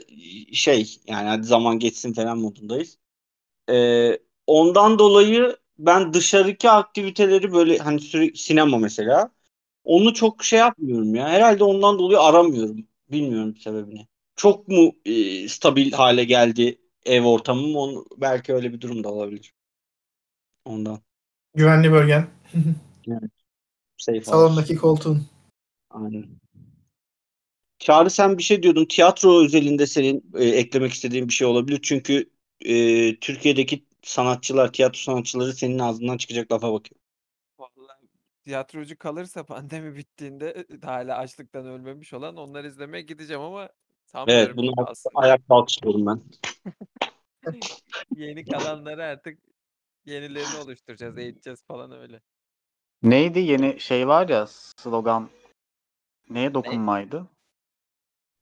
[0.54, 2.98] şey yani hadi zaman geçsin falan modundayız.
[3.72, 9.32] Ee, ondan dolayı ben dışarıki aktiviteleri böyle hani sürekli sinema mesela
[9.84, 11.30] onu çok şey yapmıyorum ya.
[11.30, 12.88] Herhalde ondan dolayı aramıyorum.
[13.12, 14.08] Bilmiyorum sebebini.
[14.36, 16.80] Çok mu e, stabil hale geldi
[17.10, 17.76] ev ortamım?
[17.76, 19.54] Onu, belki öyle bir durum da olabilir.
[20.66, 21.02] Ondan.
[21.56, 22.30] Güvenli bölgen.
[23.98, 24.32] Safe house.
[24.32, 25.28] Salondaki koltuğun.
[25.90, 26.26] Aynen.
[27.80, 28.86] Çağrı sen bir şey diyordun.
[28.86, 31.80] Tiyatro özelinde senin e, eklemek istediğin bir şey olabilir.
[31.84, 32.30] Çünkü
[32.62, 37.02] e, Türkiye'deki sanatçılar, tiyatro sanatçıları senin ağzından çıkacak lafa bakıyor.
[37.60, 38.08] Vallahi
[38.46, 43.70] tiyatrocu kalırsa pandemi bittiğinde hala açlıktan ölmemiş olan onları izlemeye gideceğim ama
[44.28, 45.20] Evet, bunu aslında.
[45.20, 46.22] ayak alkışlıyorum ben.
[48.16, 49.40] Yeni kalanları artık
[50.06, 52.22] yenilerini oluşturacağız, eğiteceğiz falan öyle.
[53.04, 55.30] Neydi yeni şey var ya slogan
[56.30, 57.28] neye dokunmaydı?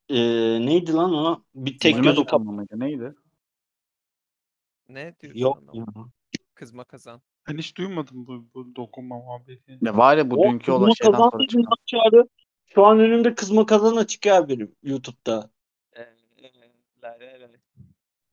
[0.10, 0.18] E,
[0.66, 1.44] neydi lan o?
[1.56, 2.80] Bir tek Zulme gözü kap dokunma mıydı?
[2.80, 3.16] Neydi?
[4.90, 6.08] Ne diyorsun Yok ona?
[6.56, 7.22] Kızma kazan.
[7.50, 9.80] Ben hiç duymadım bu, bu dokunma muhabbeti.
[9.82, 11.76] Ya var ya bu O dünkü olan şeyden sonra çıkan.
[11.86, 12.28] Çağrı.
[12.66, 15.50] Şu an önümde kızma kazan açık ya benim YouTube'da.
[17.04, 17.48] La la la.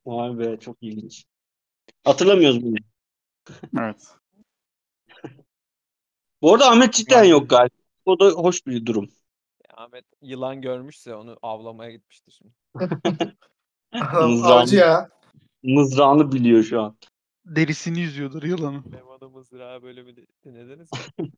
[0.07, 1.24] Vay be çok ilginç.
[2.05, 2.77] Hatırlamıyoruz bunu.
[3.79, 4.07] Evet.
[6.42, 7.74] Bu arada Ahmet cidden yok galiba.
[8.05, 9.11] O da hoş bir durum.
[9.74, 12.55] Ahmet yılan görmüşse onu avlamaya gitmiştir şimdi.
[14.44, 15.09] Avcı ya.
[15.62, 16.96] Mızrağını biliyor şu an.
[17.44, 18.85] Derisini yüzüyordur yılanın.
[18.90, 20.98] Memo'da mızrağı bölümü de- dinlediniz mi?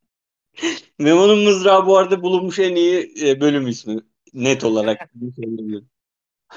[0.99, 4.01] Memo'nun mızrağı bu arada bulunmuş en iyi e, bölüm ismi.
[4.35, 5.11] Net olarak.
[5.15, 5.89] bunu söyleyebilirim.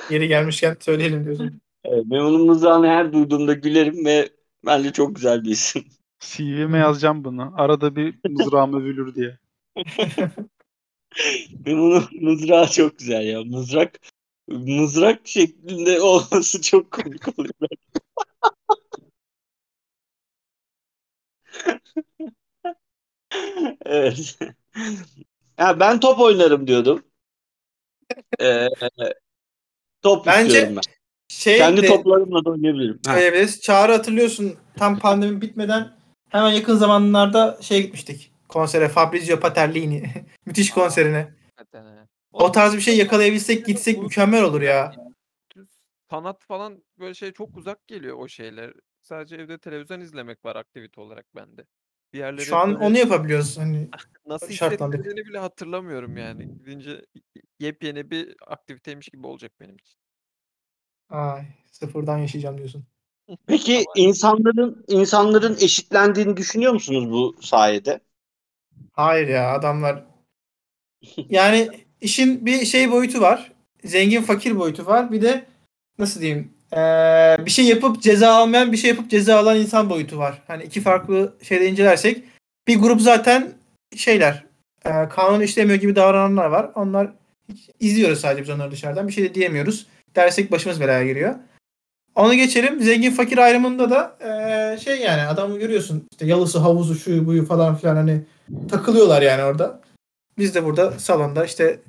[0.09, 1.61] Yeri gelmişken söyleyelim diyorsun.
[1.83, 4.29] Evet, Memo'nun mızrağını her duyduğumda gülerim ve
[4.65, 5.85] bence çok güzel bir isim.
[6.19, 7.53] CV'me yazacağım bunu.
[7.57, 9.37] Arada bir mızrağım övülür diye.
[11.65, 13.43] Memo'nun mızrağı çok güzel ya.
[13.43, 13.99] Mızrak
[14.47, 17.53] mızrak şeklinde olması çok komik oluyor.
[23.85, 24.37] evet.
[25.59, 27.03] Ya ben top oynarım diyordum.
[28.39, 28.67] Ee,
[30.01, 30.81] top Bence istiyorum ben.
[31.27, 32.99] Şey Kendi de toplarımla da oynayabilirim.
[33.05, 33.13] Ha.
[33.13, 33.61] söyleyebiliriz.
[33.61, 35.91] Çağrı hatırlıyorsun tam pandemi bitmeden
[36.29, 38.31] hemen yakın zamanlarda şeye gitmiştik.
[38.47, 40.11] Konsere Fabrizio Paterlini.
[40.45, 41.33] Müthiş konserine.
[42.31, 44.95] O tarz bir şey yakalayabilsek gitsek mükemmel olur ya.
[46.09, 48.73] Sanat falan böyle şey çok uzak geliyor o şeyler.
[49.01, 51.65] Sadece evde televizyon izlemek var aktivite olarak bende.
[52.13, 53.57] Diğerleri Şu an böyle onu yapabiliyoruz.
[53.57, 53.89] Hani
[54.25, 54.99] nasıl şartlandık.
[54.99, 56.47] hissettirdiğini bile hatırlamıyorum yani.
[56.59, 57.05] Gidince
[57.59, 59.99] yepyeni bir aktiviteymiş gibi olacak benim için.
[61.09, 62.85] ay, sıfırdan yaşayacağım diyorsun.
[63.47, 67.99] Peki insanların insanların eşitlendiğini düşünüyor musunuz bu sayede?
[68.91, 70.05] Hayır ya adamlar.
[71.29, 71.69] Yani
[72.01, 73.51] işin bir şey boyutu var.
[73.83, 75.11] Zengin fakir boyutu var.
[75.11, 75.45] Bir de
[75.97, 76.53] nasıl diyeyim?
[76.73, 80.41] Ee, bir şey yapıp ceza almayan bir şey yapıp ceza alan insan boyutu var.
[80.47, 82.23] Hani iki farklı şeyde incelersek
[82.67, 83.53] bir grup zaten
[83.95, 84.43] şeyler
[84.85, 86.71] e, kanun işlemiyor gibi davrananlar var.
[86.75, 87.11] Onlar
[87.79, 89.07] izliyoruz sadece biz onları dışarıdan.
[89.07, 89.87] Bir şey de diyemiyoruz.
[90.15, 91.35] Dersek başımız belaya giriyor.
[92.15, 92.81] Onu geçelim.
[92.83, 96.07] Zengin fakir ayrımında da e, şey yani adamı görüyorsun.
[96.11, 98.21] İşte yalısı, havuzu, şu buyu falan filan hani
[98.69, 99.81] takılıyorlar yani orada.
[100.37, 101.79] Biz de burada salonda işte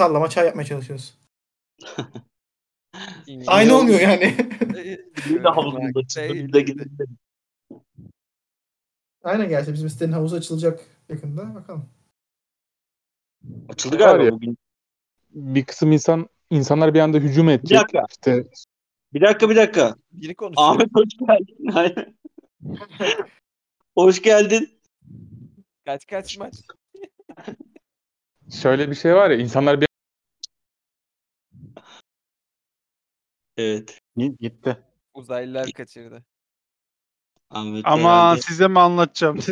[0.00, 1.14] sallama çay yapmaya çalışıyoruz.
[3.46, 4.36] Aynı olmuyor yani.
[5.28, 7.04] Bir de havuzunda çıktı, bir de gidildi.
[9.22, 11.54] Aynen gerçi bizim sitenin havuzu açılacak yakında.
[11.54, 11.88] Bakalım.
[13.68, 14.32] Açıldı galiba ya.
[14.32, 14.58] bugün.
[15.30, 17.78] Bir kısım insan insanlar bir anda hücum Bir edecek.
[17.78, 18.04] dakika.
[18.10, 18.44] İşte
[19.12, 19.94] Bir dakika bir dakika.
[20.12, 20.68] Biri konuşuyor.
[20.70, 22.16] Ahmet hoş geldin.
[23.94, 24.80] Hoş geldin.
[25.86, 26.54] Kaç kaç maç?
[28.62, 29.87] Şöyle bir şey var ya insanlar bir
[33.58, 34.00] Evet.
[34.16, 34.76] Gi- Gitti.
[35.14, 36.24] Uzaylılar kaçırdı.
[37.50, 39.38] Ahmet Ama herhalde- size mi anlatacağım?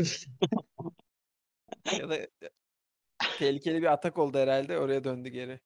[1.98, 2.18] Ya da
[3.38, 4.78] tehlikeli bir atak oldu herhalde.
[4.78, 5.60] Oraya döndü geri.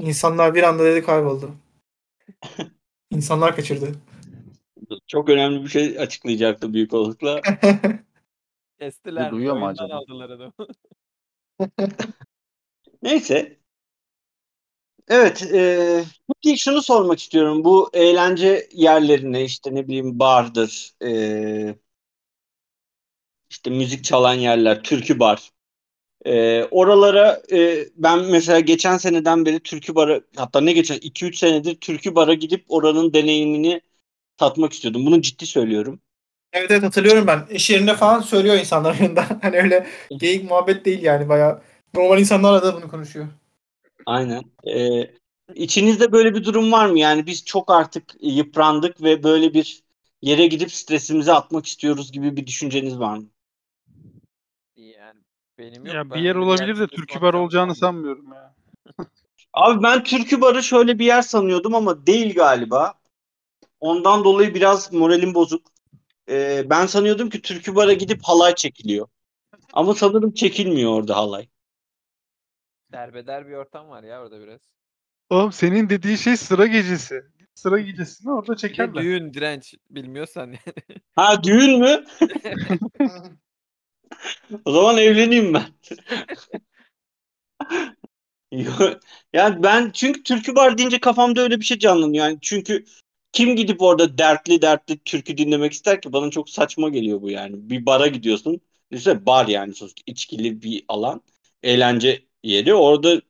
[0.00, 1.54] İnsanlar bir anda dedi kayboldu.
[3.10, 3.92] İnsanlar kaçırdı.
[5.06, 7.40] çok önemli bir şey açıklayacaktı büyük olasılıkla.
[8.78, 9.30] Kestiler.
[9.30, 9.98] duyuyor mu oyundan acaba?
[9.98, 10.52] aldılar adamı.
[13.02, 13.59] Neyse.
[15.08, 15.42] Evet.
[15.54, 16.04] E,
[16.42, 17.64] peki şunu sormak istiyorum.
[17.64, 21.74] Bu eğlence yerlerine işte ne bileyim bardır, e,
[23.50, 25.50] işte müzik çalan yerler, türkü bar.
[26.26, 31.76] E, oralara e, ben mesela geçen seneden beri türkü bara hatta ne geçen 2-3 senedir
[31.80, 33.82] türkü bara gidip oranın deneyimini
[34.38, 35.06] tatmak istiyordum.
[35.06, 36.02] Bunu ciddi söylüyorum.
[36.52, 37.46] Evet evet hatırlıyorum ben.
[37.50, 39.26] İş yerinde falan söylüyor insanlar yanında.
[39.42, 39.86] Hani öyle
[40.18, 41.62] geyik muhabbet değil yani bayağı.
[41.94, 43.28] Normal insanlarla da bunu konuşuyor.
[44.06, 44.42] Aynen.
[44.66, 45.10] Ee,
[45.54, 46.98] içinizde böyle bir durum var mı?
[46.98, 49.82] Yani biz çok artık yıprandık ve böyle bir
[50.22, 53.28] yere gidip stresimizi atmak istiyoruz gibi bir düşünceniz var mı?
[54.76, 55.20] Yani
[55.58, 55.94] benim yok.
[55.94, 58.54] ya bir yer olabilir de türkü bar olacağını sanmıyorum ya.
[59.52, 62.94] Abi ben türkü barı şöyle bir yer sanıyordum ama değil galiba.
[63.80, 65.66] Ondan dolayı biraz moralim bozuk.
[66.28, 69.08] Ee, ben sanıyordum ki türkü bara gidip halay çekiliyor.
[69.72, 71.48] Ama sanırım çekilmiyor orada halay.
[72.92, 74.60] Derbeder bir ortam var ya orada biraz.
[75.30, 77.22] Oğlum senin dediğin şey sıra gecesi.
[77.54, 78.94] Sıra gecesini orada Bir de çekerler.
[78.94, 80.58] düğün direnç bilmiyorsan yani.
[81.16, 82.04] Ha düğün mü?
[84.64, 85.62] O zaman evleneyim ben.
[88.52, 88.98] Yo-
[89.32, 92.24] yani ben çünkü türkü bar deyince kafamda öyle bir şey canlanıyor.
[92.24, 92.84] Yani çünkü
[93.32, 96.12] kim gidip orada dertli dertli türkü dinlemek ister ki?
[96.12, 97.70] Bana çok saçma geliyor bu yani.
[97.70, 98.60] Bir bara gidiyorsun.
[98.92, 101.22] Düşünsene bar yani sonuçta içkili bir alan.
[101.62, 102.74] Eğlence yeri.
[102.74, 103.20] Orada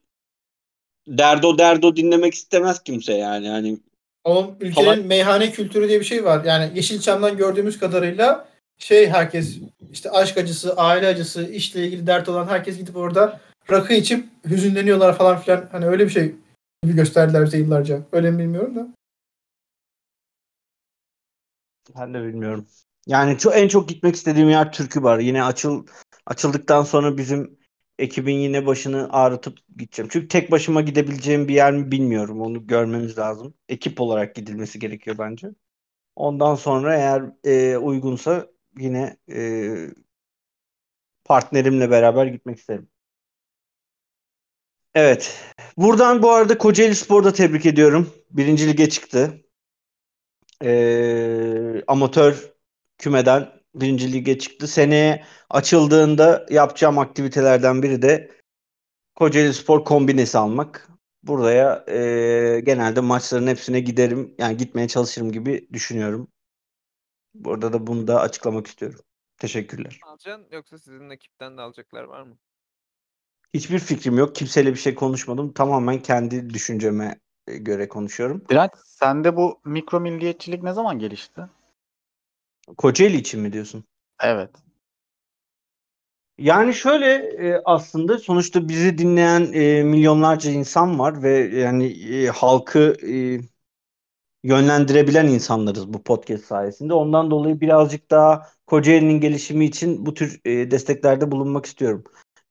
[1.07, 3.49] derdo derdo dinlemek istemez kimse yani.
[3.49, 3.79] Hani
[4.25, 5.07] Oğlum ülkenin Falan.
[5.07, 6.44] meyhane kültürü diye bir şey var.
[6.44, 9.59] Yani Yeşilçam'dan gördüğümüz kadarıyla şey herkes
[9.92, 15.18] işte aşk acısı, aile acısı, işle ilgili dert olan herkes gidip orada rakı içip hüzünleniyorlar
[15.18, 15.68] falan filan.
[15.73, 16.35] Hani öyle bir şey
[16.83, 18.03] gibi gösterdiler bize yıllarca.
[18.12, 18.88] Öyle mi bilmiyorum da.
[21.99, 22.66] Ben de bilmiyorum.
[23.07, 25.18] Yani çok, en çok gitmek istediğim yer türkü bar.
[25.18, 25.87] Yine açıl
[26.27, 27.60] açıldıktan sonra bizim
[28.00, 30.08] ekibin yine başını ağrıtıp gideceğim.
[30.12, 32.40] Çünkü tek başıma gidebileceğim bir yer mi bilmiyorum.
[32.40, 33.54] Onu görmemiz lazım.
[33.68, 35.48] Ekip olarak gidilmesi gerekiyor bence.
[36.16, 38.46] Ondan sonra eğer e, uygunsa
[38.78, 39.70] yine e,
[41.24, 42.88] partnerimle beraber gitmek isterim.
[44.94, 45.44] Evet.
[45.76, 48.12] Buradan bu arada Kocaeli Spor'da tebrik ediyorum.
[48.30, 49.44] Birinci lige çıktı.
[50.64, 52.52] Ee, amatör
[52.98, 54.68] kümeden birinci lige çıktı.
[54.68, 58.30] Seneye açıldığında yapacağım aktivitelerden biri de
[59.14, 60.88] Kocaeli Spor kombinesi almak.
[61.22, 64.35] Buraya e, genelde maçların hepsine giderim.
[64.38, 66.28] Yani gitmeye çalışırım gibi düşünüyorum.
[67.35, 69.00] Burada da bunu da açıklamak istiyorum.
[69.38, 70.00] Teşekkürler.
[70.06, 72.37] Alacaksın yoksa sizin ekipten de alacaklar var mı?
[73.54, 74.35] Hiçbir fikrim yok.
[74.35, 75.52] Kimseyle bir şey konuşmadım.
[75.52, 78.44] Tamamen kendi düşünceme e, göre konuşuyorum.
[78.48, 81.42] Direnç sende bu mikro milliyetçilik ne zaman gelişti?
[82.76, 83.85] Kocaeli için mi diyorsun?
[84.22, 84.50] Evet.
[86.38, 92.96] Yani şöyle e, aslında sonuçta bizi dinleyen e, milyonlarca insan var ve yani e, halkı
[93.02, 93.40] e,
[94.44, 96.94] yönlendirebilen insanlarız bu podcast sayesinde.
[96.94, 102.04] Ondan dolayı birazcık daha Kocaeli'nin gelişimi için bu tür e, desteklerde bulunmak istiyorum.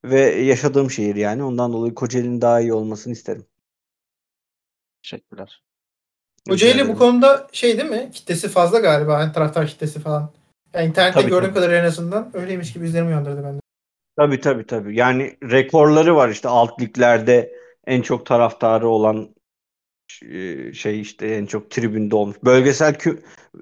[0.05, 3.45] Ve yaşadığım şehir yani ondan dolayı Kocaeli'nin daha iyi olmasını isterim.
[5.03, 5.63] Teşekkürler.
[6.49, 8.09] Kocaeli bu konuda şey değil mi?
[8.13, 9.19] Kitlesi fazla galiba.
[9.19, 10.31] Yani taraftar kitlesi falan.
[10.73, 11.53] Yani internette Tabii, gördüğüm tabii.
[11.53, 13.59] kadarıyla en azından öyleymiş gibi izlenim uyandırdı bende.
[14.17, 14.95] Tabii tabii tabii.
[14.95, 17.55] Yani rekorları var işte alt liglerde
[17.87, 19.29] en çok taraftarı olan
[20.31, 22.37] e, şey işte en çok tribünde olmuş.
[22.43, 22.95] Bölgesel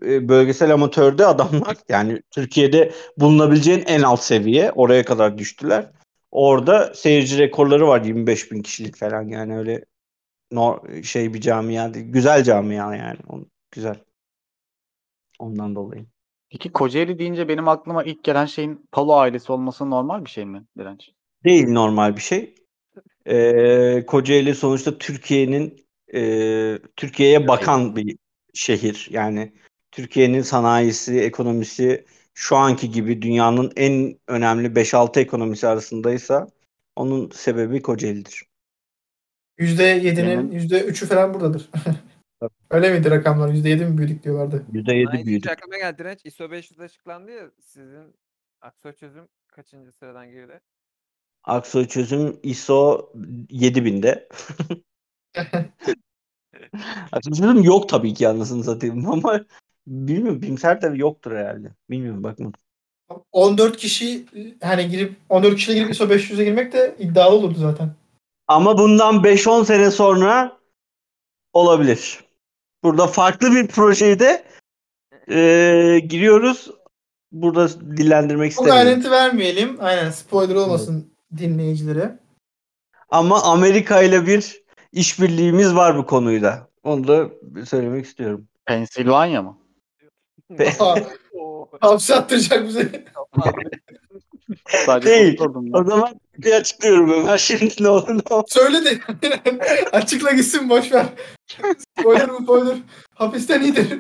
[0.06, 5.92] e, bölgesel amatörde adamlar yani Türkiye'de bulunabileceğin en alt seviye oraya kadar düştüler.
[6.32, 9.86] Orada seyirci rekorları var 25 bin kişilik falan yani öyle
[10.52, 12.06] no, şey bir camia değil.
[12.10, 13.20] Güzel camia yani.
[13.72, 14.04] Güzel.
[15.40, 16.06] Ondan dolayı.
[16.50, 20.66] Peki Kocaeli deyince benim aklıma ilk gelen şeyin Palo ailesi olması normal bir şey mi
[20.78, 21.10] Direnç?
[21.44, 22.56] Değil normal bir şey.
[23.26, 28.18] Ee, Kocaeli sonuçta Türkiye'nin e, Türkiye'ye bakan bir
[28.54, 29.08] şehir.
[29.12, 29.54] Yani
[29.92, 36.48] Türkiye'nin sanayisi, ekonomisi şu anki gibi dünyanın en önemli 5-6 ekonomisi arasındaysa
[36.96, 38.47] onun sebebi Kocaeli'dir.
[39.60, 41.70] %7'nin Benim- %3'ü falan buradadır.
[42.72, 43.50] Öyle miydi rakamlar?
[43.50, 44.66] %7 mi büyüdük diyorlardı.
[44.74, 45.52] %7 Ay, hiç büyüdük.
[45.52, 46.20] aklıma geldi direnç.
[46.24, 48.16] ISO 500 açıklandı ya sizin
[48.62, 50.60] Aksoy çözüm kaçıncı sıradan girdi?
[51.44, 53.12] Aksoy çözüm ISO
[53.50, 54.30] 7000'de.
[57.12, 59.46] Aksoy çözüm yok tabii ki anasını satayım ama
[59.88, 61.72] bilmiyorum Bimser de yoktur herhalde.
[61.90, 62.54] Bilmiyorum bakmadım.
[63.32, 64.26] 14 kişi
[64.62, 67.92] hani girip 14 kişiyle girip ISO 500'e girmek de iddialı olurdu zaten.
[68.48, 70.58] Ama bundan 5-10 sene sonra
[71.54, 72.24] olabilir.
[72.84, 74.44] Burada farklı bir projeye de
[75.28, 76.72] eee, giriyoruz.
[77.32, 78.88] Burada dillendirmek istemiyorum.
[78.88, 79.78] ayrıntı vermeyelim.
[79.82, 82.20] Aynen spoiler olmasın dinleyicilere.
[83.10, 86.68] Ama Amerika ile bir işbirliğimiz var bu konuyla.
[86.84, 87.30] Onu da
[87.66, 88.48] söylemek istiyorum.
[88.66, 89.58] Pensilvanya mı?
[91.82, 93.06] Hapse attıracak bizi.
[94.68, 95.40] Sadece Değil.
[95.74, 98.46] O zaman bir açıklıyorum hemen şimdi ne olur ne olmaz.
[98.48, 99.00] Söyle de.
[99.92, 101.06] Açıkla gitsin boş ver.
[102.00, 102.78] Spoiler bu spoiler.
[103.16, 104.00] Hapisten iyidir.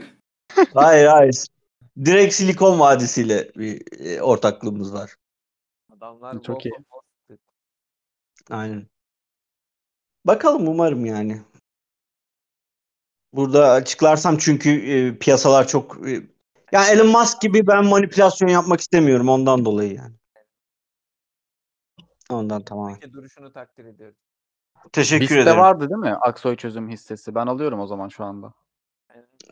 [0.73, 1.45] Hayır hayır.
[2.05, 5.15] Direkt Silikon Vadisi ile bir e, ortaklığımız var.
[5.97, 6.73] Adamlar Çok iyi.
[8.49, 8.87] Aynen.
[10.25, 11.41] Bakalım umarım yani.
[13.33, 16.11] Burada açıklarsam çünkü e, piyasalar çok e,
[16.71, 20.16] yani Elon Musk gibi ben manipülasyon yapmak istemiyorum ondan dolayı yani.
[22.31, 22.97] Ondan tamam.
[22.99, 24.17] Peki duruşunu takdir ediyorum.
[24.91, 25.57] Teşekkür Bizde ederim.
[25.57, 26.13] vardı değil mi?
[26.13, 27.35] Aksoy çözüm hissesi.
[27.35, 28.53] Ben alıyorum o zaman şu anda.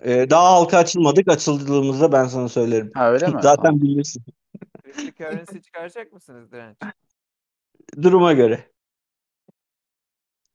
[0.03, 1.27] E, daha halka açılmadık.
[1.27, 2.91] Açıldığımızda ben sana söylerim.
[2.93, 3.31] Ha öyle mi?
[3.41, 3.81] Zaten Tamam.
[3.81, 4.23] bilirsin.
[4.83, 6.77] Cryptocurrency çıkaracak mısınız direnç?
[8.01, 8.71] Duruma göre.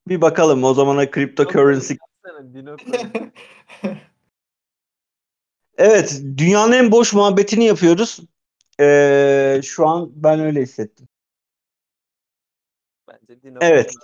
[0.09, 1.94] Bir bakalım o zamana cryptocurrency.
[5.78, 8.20] Evet, dünyanın en boş muhabbetini yapıyoruz.
[8.80, 11.09] Ee, şu an ben öyle hissettim.
[13.42, 13.94] Dino Evet.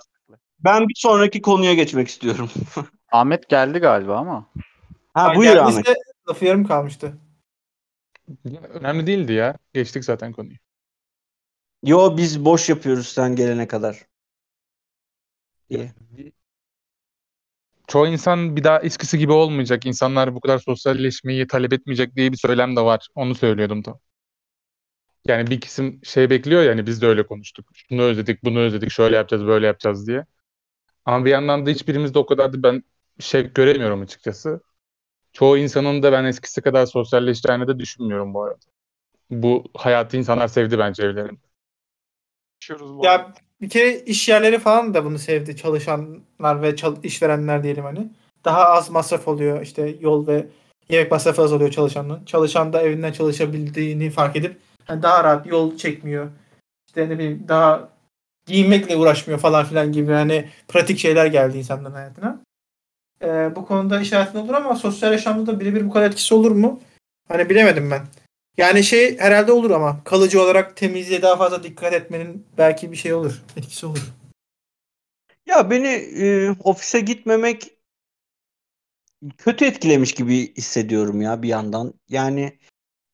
[0.59, 2.49] Ben bir sonraki konuya geçmek istiyorum.
[3.11, 4.49] Ahmet geldi galiba ama.
[5.13, 5.97] Ha Ay, buyur geldiyse Ahmet.
[6.29, 7.17] Lafı yarım kalmıştı.
[8.69, 9.57] Önemli değildi ya.
[9.73, 10.57] Geçtik zaten konuyu.
[11.83, 14.05] Yo biz boş yapıyoruz sen gelene kadar.
[15.69, 15.91] İyi.
[17.87, 19.85] Çoğu insan bir daha eskisi gibi olmayacak.
[19.85, 23.07] İnsanlar bu kadar sosyalleşmeyi talep etmeyecek diye bir söylem de var.
[23.15, 23.99] Onu söylüyordum tam.
[25.25, 27.69] Yani bir kısım şey bekliyor yani biz de öyle konuştuk.
[27.73, 30.25] Şunu özledik, bunu özledik, şöyle yapacağız, böyle yapacağız diye.
[31.05, 32.83] Ama bir yandan da hiçbirimiz de o kadar da ben
[33.19, 34.61] şey göremiyorum açıkçası.
[35.33, 38.59] Çoğu insanın da ben eskisi kadar sosyalleşeceğini de düşünmüyorum bu arada.
[39.31, 41.41] Bu hayatı insanlar sevdi bence evlerinde.
[43.03, 45.55] Ya bir kere iş yerleri falan da bunu sevdi.
[45.55, 48.09] Çalışanlar ve çal- işverenler diyelim hani.
[48.45, 49.61] Daha az masraf oluyor.
[49.61, 50.47] işte yol ve
[50.89, 52.25] yemek masrafı az oluyor çalışanın.
[52.25, 56.29] Çalışan da evinden çalışabildiğini fark edip hani daha rahat yol çekmiyor.
[56.87, 57.89] İşte ne bileyim daha
[58.45, 62.39] giyinmekle uğraşmıyor falan filan gibi hani pratik şeyler geldi insanların hayatına.
[63.21, 66.51] Ee, bu konuda iş hayatında olur ama sosyal yaşamda da birebir bu kadar etkisi olur
[66.51, 66.79] mu?
[67.27, 68.01] Hani bilemedim ben.
[68.57, 73.13] Yani şey herhalde olur ama kalıcı olarak temizliğe daha fazla dikkat etmenin belki bir şey
[73.13, 73.43] olur.
[73.57, 74.13] Etkisi olur.
[75.45, 77.77] Ya beni e, ofise gitmemek
[79.37, 81.93] kötü etkilemiş gibi hissediyorum ya bir yandan.
[82.09, 82.59] Yani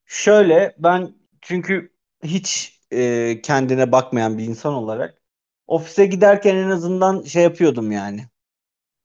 [0.06, 1.92] şöyle ben çünkü
[2.24, 5.22] hiç e, kendine bakmayan bir insan olarak
[5.66, 8.26] ofise giderken en azından şey yapıyordum yani.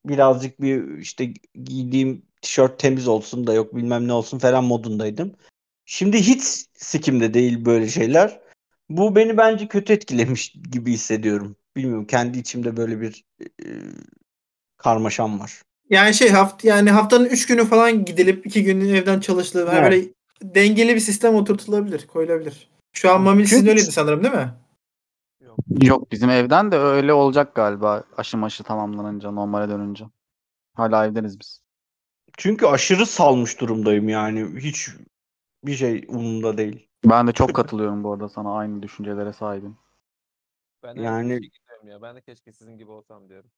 [0.06, 5.36] Birazcık bir işte giydiğim tişört temiz olsun da yok bilmem ne olsun falan modundaydım.
[5.86, 8.40] Şimdi hiç sikimde değil böyle şeyler.
[8.90, 11.56] Bu beni bence kötü etkilemiş gibi hissediyorum.
[11.76, 13.68] Bilmiyorum kendi içimde böyle bir e,
[14.78, 15.62] karmaşam var.
[15.90, 19.92] Yani şey haft yani haftanın 3 günü falan gidilip 2 günün evden çalışılıp hani Evet.
[19.92, 22.70] böyle dengeli bir sistem oturtulabilir, koyulabilir.
[22.94, 24.54] Şu an Mamil sizin öyleydi sanırım değil mi?
[25.82, 30.06] Yok bizim evden de öyle olacak galiba aşı maşı tamamlanınca normale dönünce.
[30.74, 31.62] Hala evdeniz biz.
[32.38, 34.60] Çünkü aşırı salmış durumdayım yani.
[34.60, 34.90] Hiç
[35.64, 36.88] bir şey umurumda değil.
[37.06, 39.78] Ben de çok katılıyorum bu arada sana aynı düşüncelere sahibim.
[40.84, 41.40] Ben de Yani-
[41.84, 42.02] ya.
[42.02, 43.52] Ben de keşke sizin gibi olsam diyorum.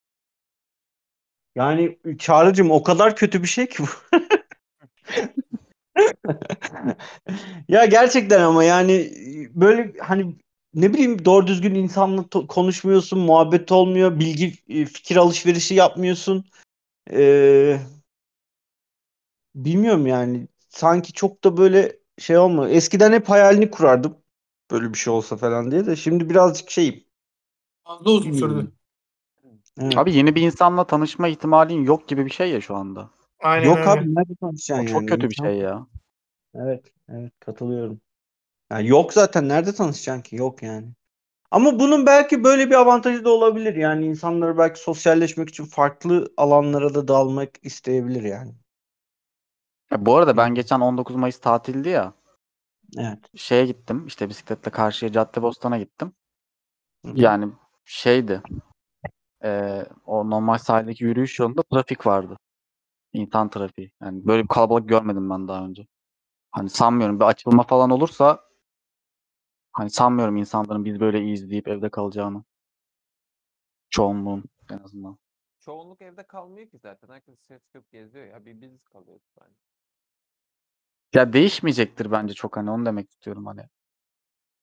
[1.56, 4.18] Yani Çağrı'cığım o kadar kötü bir şey ki bu.
[7.68, 9.12] Ya gerçekten ama yani
[9.56, 10.36] böyle hani
[10.74, 16.46] ne bileyim doğru düzgün insanla to- konuşmuyorsun, muhabbet olmuyor, bilgi e, fikir alışverişi yapmıyorsun.
[17.12, 17.80] Ee,
[19.56, 22.70] bilmiyorum yani sanki çok da böyle şey olmuyor.
[22.70, 24.18] Eskiden hep hayalini kurardım
[24.72, 27.04] böyle bir şey olsa falan diye de şimdi birazcık şeyim.
[27.84, 28.72] Fazla uzun sürdü.
[29.80, 29.98] Evet.
[29.98, 33.10] Abi yeni bir insanla tanışma ihtimalin yok gibi bir şey ya şu anda.
[33.40, 33.88] Aynen Yok öyle.
[33.88, 35.08] abi nerede tanışacaksın çok yani?
[35.08, 35.88] kötü bir şey ya.
[36.56, 38.02] Evet, evet katılıyorum.
[38.72, 40.36] Yani yok zaten nerede tanışacaksın ki?
[40.36, 40.88] Yok yani.
[41.52, 43.76] Ama bunun belki böyle bir avantajı da olabilir.
[43.76, 48.56] Yani insanlar belki sosyalleşmek için farklı alanlara da dalmak isteyebilir yani.
[49.92, 52.14] Ya bu arada ben geçen 19 Mayıs tatildi ya.
[52.98, 53.20] Evet.
[53.36, 54.08] Şeye gittim.
[54.08, 56.14] işte bisikletle karşıya Caddebostan'a gittim.
[57.06, 57.12] Hı.
[57.16, 57.52] Yani
[57.86, 58.42] şeydi.
[59.44, 62.38] eee, o normal sahildeki yürüyüş yolunda trafik vardı.
[63.14, 63.92] İnsan trafiği.
[64.02, 65.88] Yani böyle bir kalabalık görmedim ben daha önce.
[66.52, 68.40] Hani sanmıyorum bir açılma falan olursa
[69.72, 72.44] hani sanmıyorum insanların biz böyle iyiyiz deyip evde kalacağını.
[73.90, 75.18] Çoğunluğun en azından.
[75.60, 77.10] Çoğunluk evde kalmıyor ki zaten.
[77.10, 78.46] Herkes dışarı çıkıp geziyor ya.
[78.46, 79.56] Bir biz kalıyoruz bence.
[81.14, 83.62] Ya değişmeyecektir bence çok hani onu demek istiyorum hani.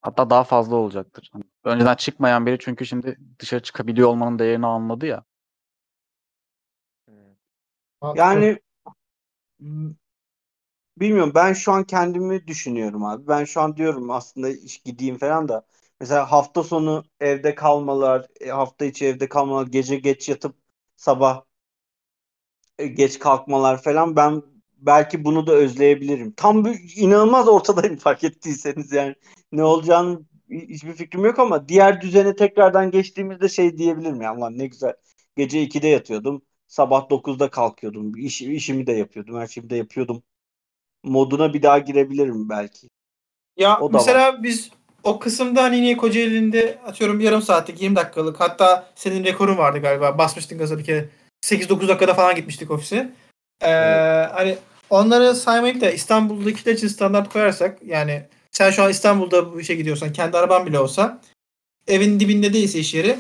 [0.03, 1.31] Hatta daha fazla olacaktır.
[1.33, 5.25] Hani önceden çıkmayan biri çünkü şimdi dışarı çıkabiliyor olmanın değerini anladı ya.
[8.03, 8.15] Hmm.
[8.17, 8.59] Yani
[9.61, 9.95] m-
[11.01, 13.29] bilmiyorum ben şu an kendimi düşünüyorum abi.
[13.29, 15.67] Ben şu an diyorum aslında iş gideyim falan da.
[16.01, 20.57] Mesela hafta sonu evde kalmalar, e, hafta içi evde kalmalar, gece geç yatıp
[20.97, 21.43] sabah
[22.79, 24.43] e, geç kalkmalar falan ben
[24.79, 26.33] belki bunu da özleyebilirim.
[26.37, 29.15] Tam bir inanılmaz ortadayım fark ettiyseniz yani.
[29.53, 30.21] Ne olacağını
[30.51, 34.95] hiçbir fikrim yok ama diğer düzene tekrardan geçtiğimizde şey diyebilirim ya lan ne güzel.
[35.37, 36.43] Gece 2'de yatıyordum.
[36.67, 38.17] Sabah 9'da kalkıyordum.
[38.17, 39.37] İş, işimi de yapıyordum.
[39.41, 40.23] Her şeyimi de yapıyordum.
[41.05, 42.89] Moduna bir daha girebilirim belki.
[43.57, 44.71] Ya O mesela biz
[45.03, 50.19] o kısımda hani yine Kocaeli'nde atıyorum yarım saatlik 20 dakikalık hatta senin rekorun vardı galiba
[50.19, 51.09] basmıştın gaza bir kere
[51.45, 53.13] 8-9 dakikada falan gitmiştik ofise.
[53.63, 53.69] Ee,
[54.33, 54.59] Hani
[54.91, 58.23] onları saymayıp da İstanbul'dakiler için standart koyarsak yani
[58.53, 61.21] sen şu an İstanbul'da bu işe gidiyorsan kendi araban bile olsa
[61.87, 63.19] evin dibinde değilse iş yeri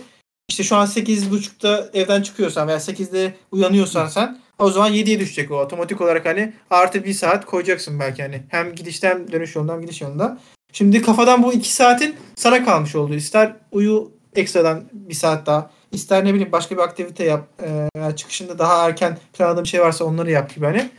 [0.48, 5.54] işte şu an 8.30'da evden çıkıyorsan veya 8'de uyanıyorsan sen o zaman 7'ye düşecek o
[5.54, 9.80] otomatik olarak hani artı bir saat koyacaksın belki hani hem gidişten hem dönüş yolundan hem
[9.80, 10.38] gidiş yolunda.
[10.72, 13.14] Şimdi kafadan bu iki saatin sana kalmış oldu.
[13.14, 15.70] İster uyu ekstradan bir saat daha.
[15.92, 17.48] ister ne bileyim başka bir aktivite yap.
[17.96, 20.90] Veya çıkışında daha erken planladığın bir şey varsa onları yap gibi hani.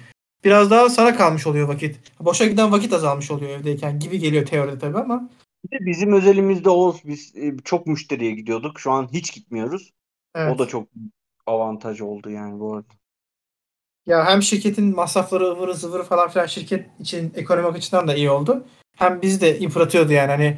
[0.43, 1.99] Biraz daha sana kalmış oluyor vakit.
[2.19, 5.29] Boşa giden vakit azalmış oluyor evdeyken gibi geliyor teoride tabii ama.
[5.71, 8.79] Bizim özelimizde Oğuz biz e, çok müşteriye gidiyorduk.
[8.79, 9.91] Şu an hiç gitmiyoruz.
[10.35, 10.55] Evet.
[10.55, 10.87] O da çok
[11.45, 12.98] avantaj oldu yani bu arada.
[14.09, 18.63] Ya hem şirketin masrafları ıvırı zıvırı falan filan şirket için ekonomik açıdan da iyi oldu.
[18.97, 20.57] Hem biz de yıpratıyordu yani hani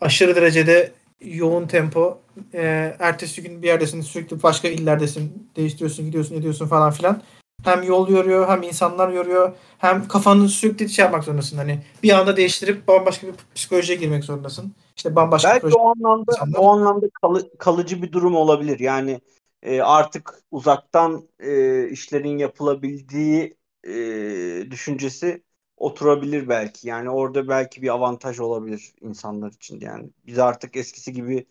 [0.00, 2.18] aşırı derecede yoğun tempo.
[2.54, 5.48] Ee, ertesi gün bir yerdesin sürekli başka illerdesin.
[5.56, 7.22] Değiştiriyorsun gidiyorsun ediyorsun falan filan.
[7.64, 9.52] Hem yol yoruyor hem insanlar yoruyor.
[9.78, 11.56] Hem kafanı sürekli şey yapmak zorundasın.
[11.56, 14.74] Hani bir anda değiştirip bambaşka bir psikolojiye girmek zorundasın.
[14.96, 15.74] İşte bambaşka Belki proje.
[15.78, 16.58] o anlamda insanlar.
[16.58, 18.80] o anlamda kalı- kalıcı bir durum olabilir.
[18.80, 19.20] Yani
[19.62, 25.44] e, artık uzaktan e, işlerin yapılabildiği e, düşüncesi
[25.76, 26.88] oturabilir belki.
[26.88, 29.80] Yani orada belki bir avantaj olabilir insanlar için.
[29.80, 31.46] Yani biz artık eskisi gibi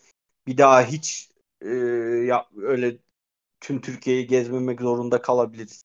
[0.47, 1.32] bir daha hiç
[1.62, 1.70] e,
[2.28, 2.97] ya, öyle
[3.62, 5.84] tüm Türkiye'yi gezmemek zorunda kalabiliriz.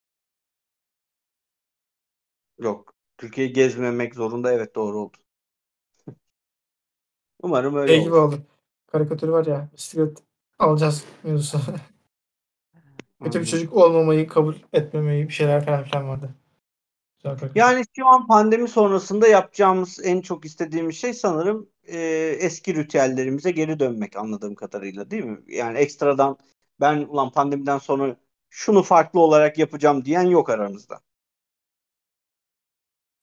[2.58, 2.94] Yok.
[3.18, 5.16] Türkiye'yi gezmemek zorunda evet doğru oldu.
[7.42, 8.12] Umarım öyle Şey olur.
[8.12, 8.42] oldu.
[8.86, 10.18] Karikatür var ya bisiklet
[10.58, 11.60] alacağız mevzusu.
[13.24, 13.50] Kötü bir Aynen.
[13.50, 16.30] çocuk olmamayı kabul etmemeyi bir şeyler falan filan vardı.
[17.54, 21.98] Yani şu an pandemi sonrasında yapacağımız en çok istediğimiz şey sanırım e,
[22.40, 25.38] eski ritüellerimize geri dönmek anladığım kadarıyla değil mi?
[25.46, 26.36] Yani ekstradan
[26.80, 28.16] ben ulan pandemiden sonra
[28.50, 31.00] şunu farklı olarak yapacağım diyen yok aramızda.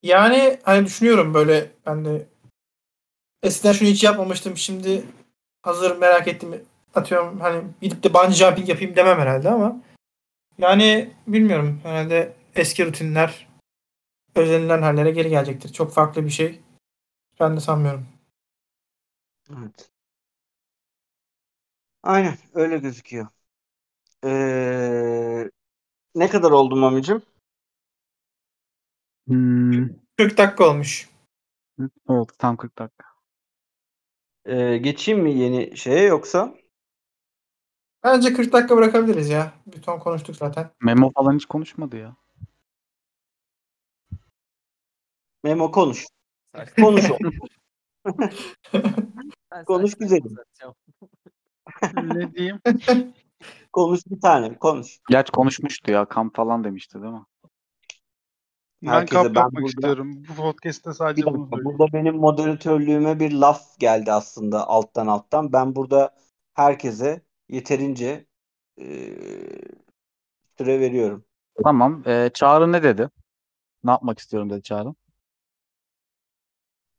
[0.03, 2.27] Yani hani düşünüyorum böyle ben de
[3.43, 5.03] eskiden şunu hiç yapmamıştım şimdi
[5.61, 9.81] hazır merak ettim atıyorum hani gidip de bungee jumping yapayım demem herhalde ama
[10.59, 13.47] yani bilmiyorum herhalde eski rutinler
[14.35, 15.73] özenilen hallere geri gelecektir.
[15.73, 16.61] Çok farklı bir şey.
[17.39, 18.07] Ben de sanmıyorum.
[19.49, 19.89] Evet.
[22.03, 23.27] Aynen öyle gözüküyor.
[24.25, 25.49] Ee,
[26.15, 27.21] ne kadar oldu Mami'cim?
[29.27, 29.87] Hmm,
[30.17, 31.09] 40 dakika olmuş.
[32.09, 33.05] evet tam 40 dakika.
[34.45, 36.58] Ee, geçeyim mi yeni şeye yoksa?
[38.03, 39.53] Bence 40 dakika bırakabiliriz ya.
[39.67, 40.69] Bir ton konuştuk zaten.
[40.81, 42.15] Memo falan hiç konuşmadı ya.
[45.43, 46.05] Memo konuş.
[46.81, 47.03] Konuş.
[49.65, 50.25] Konuş güzelim.
[50.25, 50.75] uzatacağım.
[52.17, 52.59] ne diyeyim?
[53.73, 54.99] konuş bir tane konuş.
[55.09, 57.25] Gerçi konuşmuştu ya kamp falan demişti değil mi?
[58.81, 60.23] Ben Herkese kamp ben yapmak burada- istiyorum.
[60.29, 65.53] Bu podcast'te Bir sadece bunu dakika, burada benim moderatörlüğüme bir laf geldi aslında alttan alttan.
[65.53, 66.15] Ben burada
[66.53, 68.25] herkese yeterince
[68.77, 69.61] eee,
[70.57, 71.25] süre veriyorum.
[71.63, 72.03] Tamam.
[72.07, 73.09] Ee, Çağrı ne dedi?
[73.83, 74.93] Ne yapmak istiyorum dedi Çağrı.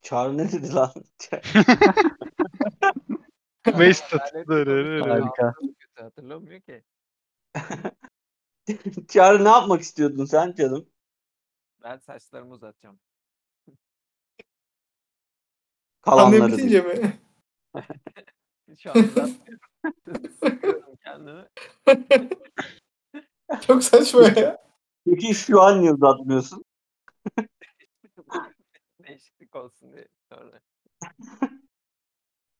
[0.03, 0.93] Çağrı ne dedi lan?
[3.65, 4.21] Wasted.
[5.01, 5.55] Harika.
[5.97, 6.85] hatırlamıyor ki.
[9.09, 10.87] Çağrı ne yapmak istiyordun sen canım?
[11.83, 13.01] Ben saçlarımı uzatacağım.
[16.03, 16.53] Kalanları.
[16.53, 16.97] bitince diyor.
[16.97, 17.21] mi?
[18.79, 19.70] Şu an uzatmıyorum.
[21.05, 21.49] Kendimi.
[23.66, 24.59] Çok saçma ya.
[25.05, 26.64] Peki şu an niye uzatmıyorsun?
[29.09, 30.61] Değişiklik olsun diye sonra.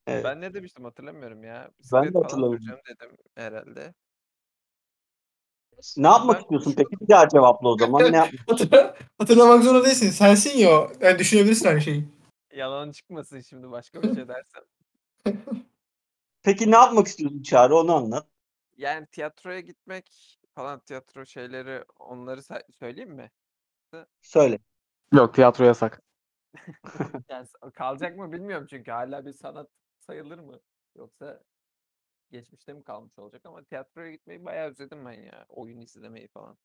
[0.07, 0.25] Evet.
[0.25, 1.71] Ben ne demiştim hatırlamıyorum ya.
[1.93, 2.79] Ben Bisiklet de falan hatırlamıyorum.
[2.89, 3.93] dedim herhalde.
[5.97, 6.99] Ne yapmak Ben istiyorsun peki?
[7.01, 8.11] Bir daha cevapla o zaman.
[8.11, 10.09] Ne yap- Hatırla- Hatırlamak zorunda değilsin.
[10.09, 10.91] Sensin ya o.
[11.01, 12.05] Yani düşünebilirsin her şeyi.
[12.55, 14.63] Yalan çıkmasın şimdi başka bir şey dersem.
[16.43, 17.75] Peki ne yapmak istiyorsun Çağrı?
[17.77, 18.27] Onu anlat.
[18.77, 22.41] Yani tiyatroya gitmek falan tiyatro şeyleri onları
[22.79, 23.31] söyleyeyim mi?
[24.21, 24.59] Söyle.
[25.13, 26.01] Yok tiyatro yasak.
[27.29, 29.69] Yani s- kalacak mı bilmiyorum çünkü hala bir sanat
[29.99, 30.59] sayılır mı?
[30.95, 31.43] Yoksa
[32.31, 35.45] geçmişte mi kalmış olacak ama tiyatroya gitmeyi bayağı özledim ben ya.
[35.49, 36.57] Oyun izlemeyi falan.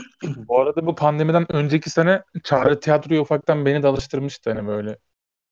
[0.48, 4.98] Bu arada bu pandemiden önceki sene Çağrı Tiyatro'ya ufaktan beni de alıştırmıştı hani böyle.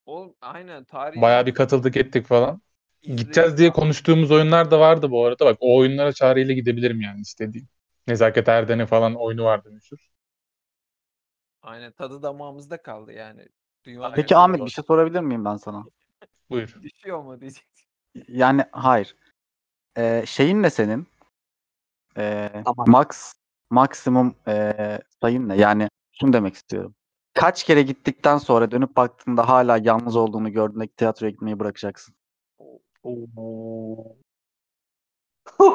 [0.07, 2.63] O aynen tarihi Bayağı bir katıldık ettik falan.
[3.03, 5.47] Gideceğiz diye konuştuğumuz oyunlar da vardı bu arada.
[5.47, 7.69] Bak o oyunlara Çağrı ile gidebilirim yani istediğim.
[8.07, 10.11] Nezaket Erden'e falan oyunu vardı meşhur.
[11.63, 13.49] Aynen tadı damağımızda kaldı yani.
[13.85, 15.85] Dünya Peki Ahmet bir şey sorabilir miyim ben sana?
[16.51, 16.77] Buyur.
[16.83, 17.67] düşüyor mu diyecek.
[18.29, 19.17] Yani hayır.
[19.99, 21.07] Ee, şeyin ne senin?
[22.17, 22.51] Ee,
[22.87, 23.35] max
[23.71, 25.57] maksimum ee, sayın ne?
[25.57, 26.95] Yani şunu demek istiyorum.
[27.35, 32.15] Kaç kere gittikten sonra dönüp baktığında hala yalnız olduğunu gördüğünde tiyatroya gitmeyi bırakacaksın.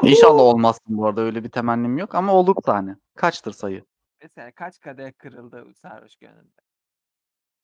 [0.02, 2.96] İnşallah olmazsın bu arada öyle bir temennim yok ama olursa hani.
[3.16, 3.84] Kaçtır sayı?
[4.22, 6.60] Mesela kaç kadeh kırıldı sarhoş gönlünde?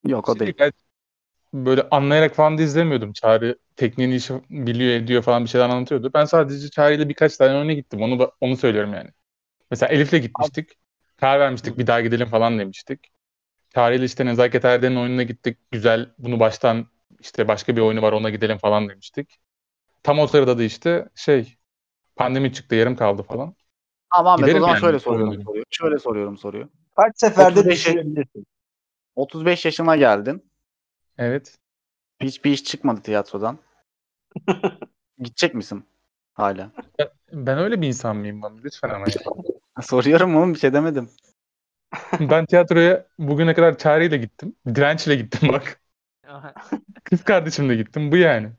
[0.07, 0.53] Yok o değil.
[0.59, 0.71] Ben
[1.53, 3.13] böyle anlayarak falan da izlemiyordum.
[3.13, 6.11] Çağrı tekniğini işi biliyor ediyor falan bir şeyler anlatıyordu.
[6.13, 8.01] Ben sadece Çağrı ile birkaç tane oyuna gittim.
[8.01, 9.09] Onu da- onu söylüyorum yani.
[9.71, 10.71] Mesela Elif'le gitmiştik.
[11.17, 13.11] Karar vermiştik bir daha gidelim falan demiştik.
[13.75, 15.57] Çağrı ile işte Nezaket Erden'in oyununa gittik.
[15.71, 16.87] Güzel bunu baştan
[17.19, 19.39] işte başka bir oyunu var ona gidelim falan demiştik.
[20.03, 21.57] Tam o sırada da işte şey
[22.15, 23.55] pandemi çıktı yarım kaldı falan.
[24.09, 25.63] Ama Ahmet o Giderim zaman yani, şöyle soruyorum soruyu.
[25.69, 26.69] Şöyle soruyorum soruyu.
[26.95, 28.45] Kaç seferde 35'e düşünebilirsin?
[29.15, 30.51] 35 yaşına geldin.
[31.17, 31.57] Evet.
[32.21, 33.59] Hiçbir iş çıkmadı tiyatrodan.
[35.17, 35.85] Gidecek misin
[36.33, 36.71] hala?
[37.31, 38.55] Ben öyle bir insan mıyım bana?
[38.63, 39.81] Lütfen ama ya.
[39.81, 41.09] Soruyorum oğlum bir şey demedim.
[42.19, 44.55] Ben tiyatroya bugüne kadar Çağrı ile gittim.
[44.67, 45.81] Direnç ile gittim bak.
[47.03, 48.11] Kız kardeşimle gittim.
[48.11, 48.51] Bu yani.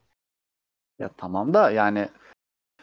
[0.99, 2.09] Ya tamam da yani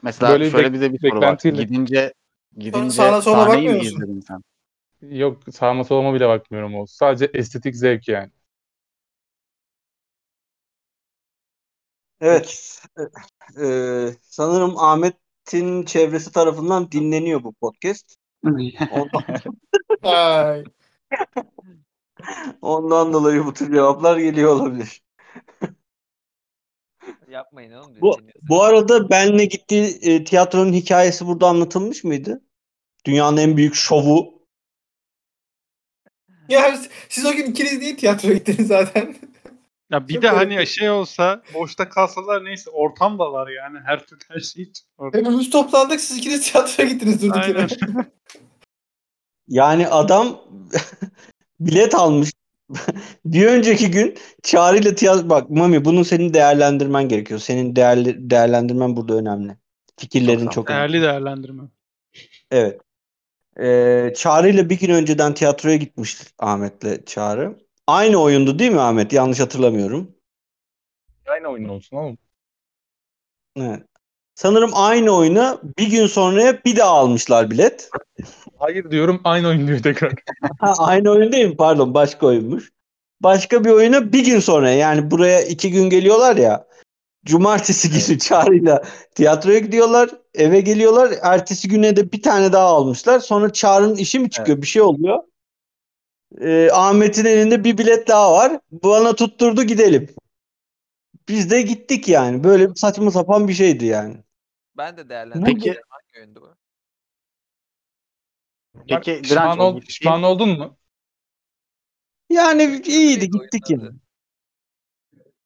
[0.03, 1.21] mesela Böyle bir şöyle bir de bir soru var.
[1.21, 1.63] beklentiyle.
[1.63, 2.13] Gidince
[2.57, 4.01] gidince sağına sola sahneyi mi bakmıyor musun?
[4.01, 4.41] izledin sen?
[5.01, 6.85] Yok sağıma soluma bile bakmıyorum o.
[6.85, 8.31] Sadece estetik zevk yani.
[12.21, 12.81] Evet.
[13.61, 18.15] Ee, sanırım Ahmet'in çevresi tarafından dinleniyor bu podcast.
[18.91, 19.23] Ondan,
[20.03, 20.63] Ay.
[22.61, 25.01] ondan dolayı bu tür cevaplar geliyor olabilir.
[27.29, 28.01] Yapmayın oğlum.
[28.01, 32.41] Bu, bu arada benle gittiği e, tiyatronun hikayesi burada anlatılmış mıydı?
[33.05, 34.41] Dünyanın en büyük şovu.
[36.49, 36.77] Ya
[37.09, 39.15] siz o gün ikiniz değil tiyatroya gittiniz zaten.
[39.91, 44.19] Ya bir Çok de garip hani şey olsa boşta kalsalar neyse ortamdalar yani her türlü
[44.27, 44.85] her şey için.
[45.13, 47.67] Hepimiz toplandık siz ikiniz tiyatroya gittiniz durduk yere.
[49.47, 50.41] Yani adam
[51.59, 52.31] bilet almış.
[53.25, 55.29] bir önceki gün Çağrı ile tiyatro...
[55.29, 57.39] Bak Mami bunu senin değerlendirmen gerekiyor.
[57.39, 59.57] Senin değerli, değerlendirmen burada önemli.
[59.97, 60.93] Fikirlerin Çok çok, önemli.
[60.93, 61.63] Değerli değerlendirme.
[62.51, 62.81] Evet.
[63.59, 67.57] Ee, Çağrı ile bir gün önceden tiyatroya gitmiş Ahmet'le Çağrı.
[67.87, 69.13] Aynı oyundu değil mi Ahmet?
[69.13, 70.15] Yanlış hatırlamıyorum.
[71.27, 72.17] Aynı oyun olsun oğlum.
[73.55, 73.83] Evet.
[74.35, 77.89] Sanırım aynı oyuna bir gün sonraya bir daha almışlar bilet.
[78.61, 80.13] Hayır diyorum aynı oyun diyor tekrar.
[80.59, 81.57] Ha, aynı oyun değil mi?
[81.57, 82.71] Pardon başka oyunmuş.
[83.21, 86.67] Başka bir oyuna bir gün sonra yani buraya iki gün geliyorlar ya.
[87.25, 88.83] Cumartesi günü Çağrı'yla
[89.15, 90.09] tiyatroya gidiyorlar.
[90.33, 91.11] Eve geliyorlar.
[91.21, 93.19] Ertesi güne de bir tane daha almışlar.
[93.19, 94.61] Sonra Çağrı'nın işi mi çıkıyor?
[94.61, 95.19] Bir şey oluyor.
[96.41, 98.59] Ee, Ahmet'in elinde bir bilet daha var.
[98.71, 100.07] Bana tutturdu gidelim.
[101.29, 102.43] Biz de gittik yani.
[102.43, 104.15] Böyle bir saçma sapan bir şeydi yani.
[104.77, 105.45] Ben de değerlendirdim.
[105.55, 106.60] Peki- Hangi oyundu bu?
[108.75, 110.77] Bak, Peki, pişman, ol, pişman oldun mu?
[112.29, 113.95] Yani iyiydi gittik adı?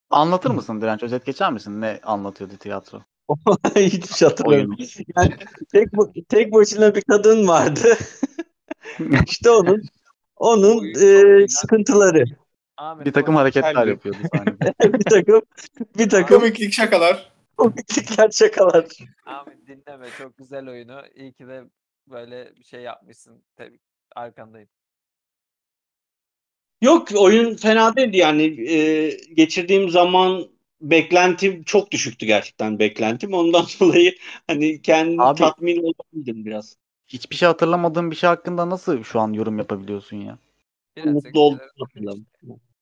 [0.10, 1.04] Anlatır mısın Direnç?
[1.04, 1.82] Özet geçer misin?
[1.82, 3.02] Ne anlatıyordu tiyatro?
[3.76, 4.76] Şey hatırlamıyorum.
[5.18, 5.36] Yani
[5.72, 5.90] tek,
[6.30, 7.98] tek başına bir kadın vardı.
[9.28, 9.82] işte onun
[10.36, 12.24] onun Oyun e, sıkıntıları.
[13.06, 14.74] Bir takım hareketler yapıyordu sahnede.
[15.00, 15.42] bir takım
[15.98, 17.32] bir takım Komiklik şakalar.
[17.58, 18.86] Komiklikler şakalar.
[19.26, 21.02] Ahmet dinleme çok güzel oyunu.
[21.16, 21.64] İyi ki de
[22.08, 23.44] böyle bir şey yapmışsın.
[23.56, 23.80] Tabii
[24.16, 24.70] arkandayım.
[26.82, 30.48] Yok oyun fena değildi yani e, geçirdiğim zaman
[30.82, 33.34] beklentim çok düşüktü gerçekten beklentim.
[33.34, 34.16] Ondan dolayı
[34.48, 36.78] hani kendimi Abi- tatmin olabildim biraz.
[37.08, 40.38] Hiçbir şey hatırlamadığın bir şey hakkında nasıl şu an yorum yapabiliyorsun ya?
[40.98, 41.60] Biraz Mutlu oldum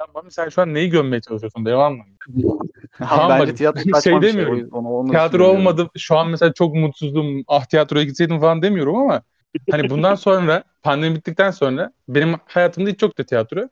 [0.00, 1.64] Ya Mami sen şu an neyi gömmeye çalışıyorsun?
[1.64, 2.04] Devam mı?
[2.98, 4.22] Tamam bence bak, tiyatro şey şey.
[4.22, 4.58] demiyorum.
[4.58, 5.88] Yüzden Onu, onu Tiyatro olmadı.
[5.98, 7.44] Şu an mesela çok mutsuzdum.
[7.48, 9.22] Ah tiyatroya gitseydim falan demiyorum ama
[9.70, 13.68] hani bundan sonra pandemi bittikten sonra benim hayatımda hiç yok da tiyatro.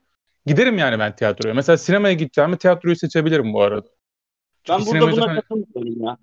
[0.47, 1.55] Giderim yani ben tiyatroya.
[1.55, 3.89] Mesela sinemaya gideceğimi tiyatroyu seçebilirim bu arada.
[4.69, 6.19] Ben Çünkü burada buna katılmıyorum ya.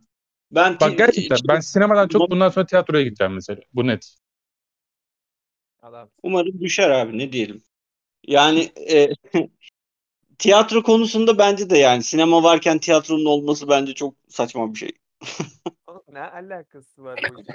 [0.52, 3.62] Ben Bak gerçekten ben sinemadan çok bundan sonra tiyatroya gideceğim mesela.
[3.74, 4.16] Bu net.
[6.24, 7.64] Umarım düşer abi ne diyelim.
[8.28, 9.10] Yani e,
[10.40, 14.92] tiyatro konusunda bence de yani sinema varken tiyatronun olması bence çok saçma bir şey.
[15.88, 17.42] Oğlum ne alakası var bu?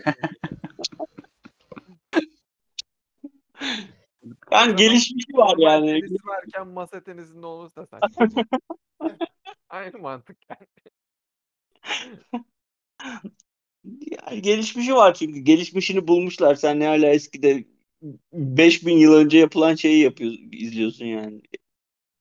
[4.53, 6.01] Yani gelişmişi var yani.
[6.25, 8.27] varken masa tenisinde olursa saçma.
[9.69, 10.67] Aynı mantık yani.
[14.11, 15.41] Yani gelişmişi var çünkü.
[15.41, 16.55] Gelişmişini bulmuşlar.
[16.55, 17.65] Sen ne hala eskide
[18.33, 21.41] 5000 yıl önce yapılan şeyi yapıyorsun, izliyorsun yani.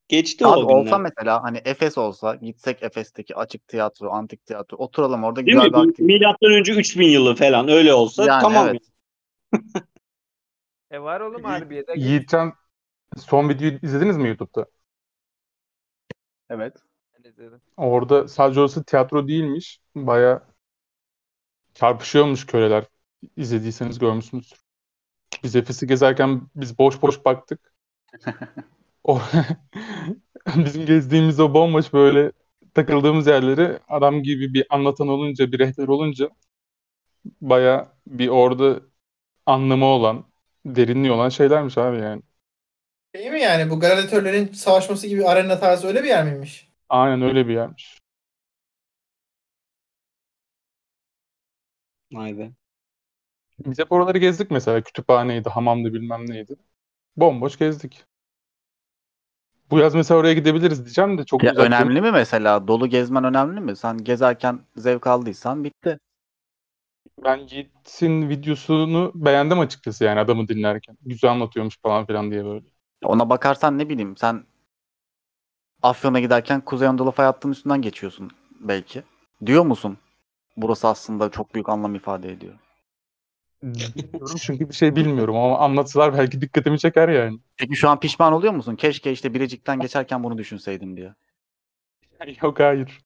[0.08, 0.86] Geçti Abi o günler.
[0.86, 5.66] olsa mesela hani Efes olsa gitsek Efes'teki açık tiyatro, antik tiyatro oturalım orada Değil güzel
[5.68, 5.70] mi?
[5.74, 6.04] bir aktivite.
[6.04, 8.68] Milattan önce 3000 yılı falan öyle olsa Yani tamam.
[8.70, 8.82] evet.
[10.92, 11.96] E var oğlum Harbiye'de.
[11.96, 12.54] Yiğitcan
[13.18, 14.66] son videoyu izlediniz mi YouTube'da?
[16.50, 16.78] Evet.
[17.78, 19.80] Orada sadece orası tiyatro değilmiş.
[19.96, 20.48] Baya
[21.74, 22.86] çarpışıyormuş köleler.
[23.38, 24.60] İzlediyseniz görmüşsünüzdür.
[25.44, 27.74] Biz Efes'i gezerken biz boş boş baktık.
[29.04, 29.22] O
[30.58, 32.32] bizim gezdiğimiz o bomboş böyle
[32.74, 36.30] takıldığımız yerleri adam gibi bir anlatan olunca, bir rehber olunca
[37.42, 38.82] baya bir orada
[39.46, 40.26] anlamı olan,
[40.66, 42.24] derinliği olan şeylermiş abi yani.
[43.16, 46.72] Şey mi yani bu gladiatörlerin savaşması gibi arena tarzı öyle bir yer miymiş?
[46.90, 48.00] Aynen öyle bir yermiş.
[52.12, 52.54] Vay be.
[53.60, 54.84] Biz hep oraları gezdik mesela.
[54.84, 56.56] Kütüphaneydi, hamamdı bilmem neydi.
[57.18, 58.06] Bomboş gezdik.
[59.72, 61.66] Bu yaz mesela oraya gidebiliriz diyeceğim de çok Ya güzel.
[61.66, 62.68] önemli mi mesela?
[62.68, 63.76] Dolu gezmen önemli mi?
[63.76, 66.00] Sen gezerken zevk aldıysan bitti.
[67.24, 70.98] Ben Yiğit'in videosunu beğendim açıkçası yani adamı dinlerken.
[71.02, 72.66] Güzel anlatıyormuş falan filan diye böyle.
[73.04, 74.46] Ona bakarsan ne bileyim sen
[75.82, 79.04] Afyon'a giderken Kuzey Anadolu fay hattının üstünden geçiyorsun belki.
[79.46, 79.98] Diyor musun?
[80.58, 82.56] Burası aslında çok büyük anlam ifade ediyor.
[83.64, 87.40] Bilmiyorum çünkü bir şey bilmiyorum ama anlatsalar belki dikkatimi çeker yani.
[87.58, 88.76] Peki şu an pişman oluyor musun?
[88.76, 91.14] Keşke işte Birecik'ten geçerken bunu düşünseydim diye.
[92.44, 93.00] Yok hayır.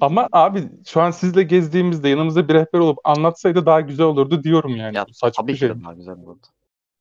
[0.00, 4.76] Ama abi şu an sizle gezdiğimizde yanımızda bir rehber olup anlatsaydı daha güzel olurdu diyorum
[4.76, 4.96] yani.
[4.96, 5.68] Ya Bu saçma Tabii bir şey.
[5.68, 6.46] daha güzel olurdu.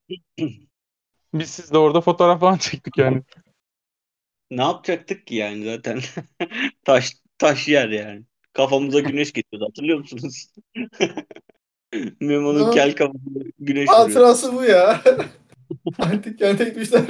[1.34, 3.24] Biz sizle orada fotoğraf falan çektik yani.
[4.52, 6.00] Ne yapacaktık ki yani zaten?
[6.84, 8.24] taş taş yer yani.
[8.54, 10.54] Kafamıza güneş geçiyordu hatırlıyor musunuz?
[12.20, 14.08] Memo'nun kel kafasına güneş vuruyor.
[14.08, 15.04] Hatırası bu ya.
[16.00, 17.02] Antik kente gitmişler.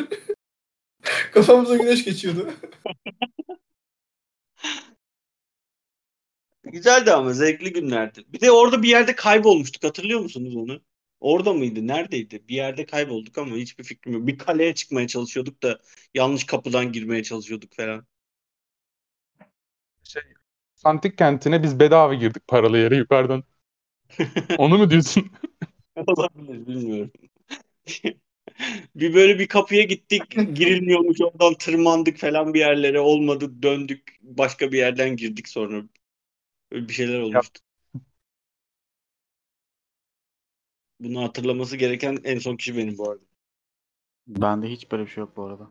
[1.33, 2.53] Kafamıza güneş geçiyordu.
[6.63, 8.23] Güzeldi ama zevkli günlerdi.
[8.27, 10.81] Bir de orada bir yerde kaybolmuştuk hatırlıyor musunuz onu?
[11.19, 11.87] Orada mıydı?
[11.87, 12.47] Neredeydi?
[12.47, 14.27] Bir yerde kaybolduk ama hiçbir fikrim yok.
[14.27, 15.79] Bir kaleye çıkmaya çalışıyorduk da
[16.13, 18.07] yanlış kapıdan girmeye çalışıyorduk falan.
[20.03, 20.21] Şey,
[20.83, 23.43] Antik kentine biz bedava girdik paralı yere yukarıdan.
[24.57, 25.31] Onu mu diyorsun?
[26.07, 27.11] Olabilir bilmiyorum.
[28.95, 34.77] bir böyle bir kapıya gittik girilmiyormuş oradan tırmandık falan bir yerlere olmadı döndük başka bir
[34.77, 35.83] yerden girdik sonra.
[36.71, 37.61] Öyle bir şeyler olmuştu.
[40.99, 43.23] Bunu hatırlaması gereken en son kişi benim bu arada.
[44.27, 45.69] Bende hiç böyle bir şey yok bu arada.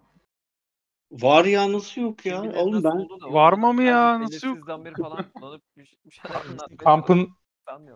[1.10, 2.42] Var ya nasıl yok ya?
[2.42, 3.76] Oğlum ben Var oğlum.
[3.76, 4.20] mı ya?
[4.20, 4.84] Nasıl yok?
[4.84, 7.36] beri falan kullanıp bir, şeyler anlatmaya Kampın.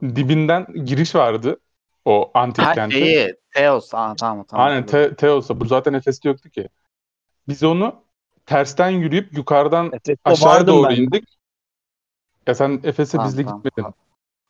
[0.02, 1.60] Dibinden giriş vardı.
[2.04, 2.98] O antik Her kente.
[2.98, 3.94] şeyi Teos.
[3.94, 4.66] Aa, tamam tamam.
[4.66, 5.60] Aynen Te- Teos'a.
[5.60, 6.68] Bu zaten Efes'te yoktu ki.
[7.48, 8.04] Biz onu
[8.46, 10.96] tersten yürüyüp yukarıdan Efes'te aşağıya doğru ben.
[10.96, 11.38] indik.
[12.46, 13.62] Ya sen Efes'e Tamam, bizle tamam.
[13.62, 13.94] gitmedin.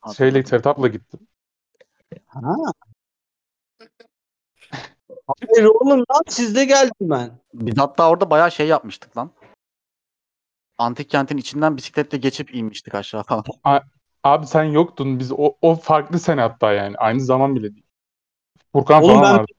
[0.01, 0.33] Hatırladım.
[0.33, 1.27] Şeyle Sertap'la gittin.
[2.27, 2.55] Ha.
[5.27, 7.39] Hayır oğlum lan sizde geldim ben.
[7.53, 9.31] Biz hatta orada bayağı şey yapmıştık lan.
[10.77, 13.43] Antik kentin içinden bisikletle geçip inmiştik aşağı falan.
[14.23, 15.19] Abi sen yoktun.
[15.19, 16.97] Biz o, o farklı sene hatta yani.
[16.97, 17.85] Aynı zaman bile değil.
[18.73, 19.51] Furkan Oğlum falan ben vardı.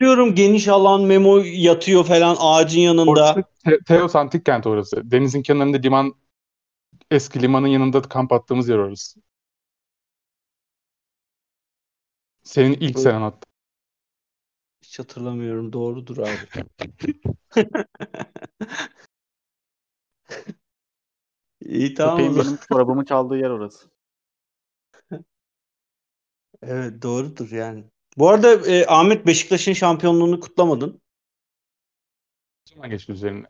[0.00, 3.10] biliyorum geniş alan Memo yatıyor falan ağacın yanında.
[3.10, 5.10] Orası Te- Teos antik kent orası.
[5.10, 6.14] Denizin kenarında liman
[7.10, 9.20] eski limanın yanında kamp attığımız yer orası.
[12.42, 12.98] Senin ilk Evet.
[12.98, 13.46] senen hatta.
[14.82, 15.72] Hiç hatırlamıyorum.
[15.72, 16.46] Doğrudur abi.
[21.60, 22.46] İyi tamam o Köpeğin zaman.
[22.46, 23.88] benim çorabımı çaldığı yer orası.
[26.62, 27.84] Evet doğrudur yani.
[28.18, 31.00] Bu arada e, Ahmet Beşiktaş'ın şampiyonluğunu kutlamadın.
[32.64, 33.46] Zaman geçti üzerine.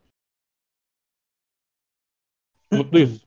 [2.73, 3.27] Mutluyuz.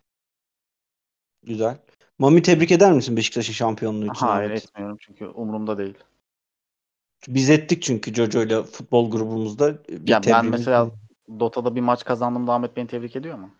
[1.43, 1.77] Güzel.
[2.19, 4.25] Mami tebrik eder misin Beşiktaş'ın şampiyonluğu için?
[4.25, 4.63] Hayır Ahmet?
[4.63, 5.97] etmiyorum çünkü umurumda değil.
[7.27, 9.85] Biz ettik çünkü Jojo ile futbol grubumuzda.
[9.87, 10.91] Bir Ya ben mesela
[11.39, 13.55] Dota'da bir maç kazandığımda Ahmet beni tebrik ediyor mu?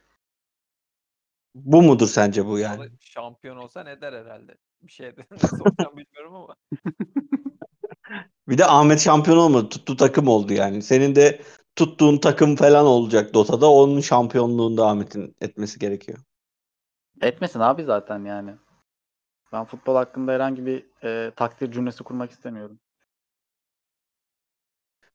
[1.56, 2.90] Bu mudur sence bu yani?
[3.00, 4.58] Şampiyon olsa ne der herhalde.
[4.84, 6.56] Bir şey de sorsam bilmiyorum ama.
[8.48, 9.70] Bir de Ahmet şampiyon olmadı.
[9.70, 10.82] Tuttuğu takım oldu yani.
[10.82, 11.42] Senin de
[11.76, 13.72] tuttuğun takım falan olacak Dota'da.
[13.72, 16.18] Onun şampiyonluğunda Ahmet'in etmesi gerekiyor.
[17.22, 18.52] Etmesin abi zaten yani.
[19.54, 22.80] Ben futbol hakkında herhangi bir e, takdir cümlesi kurmak istemiyorum.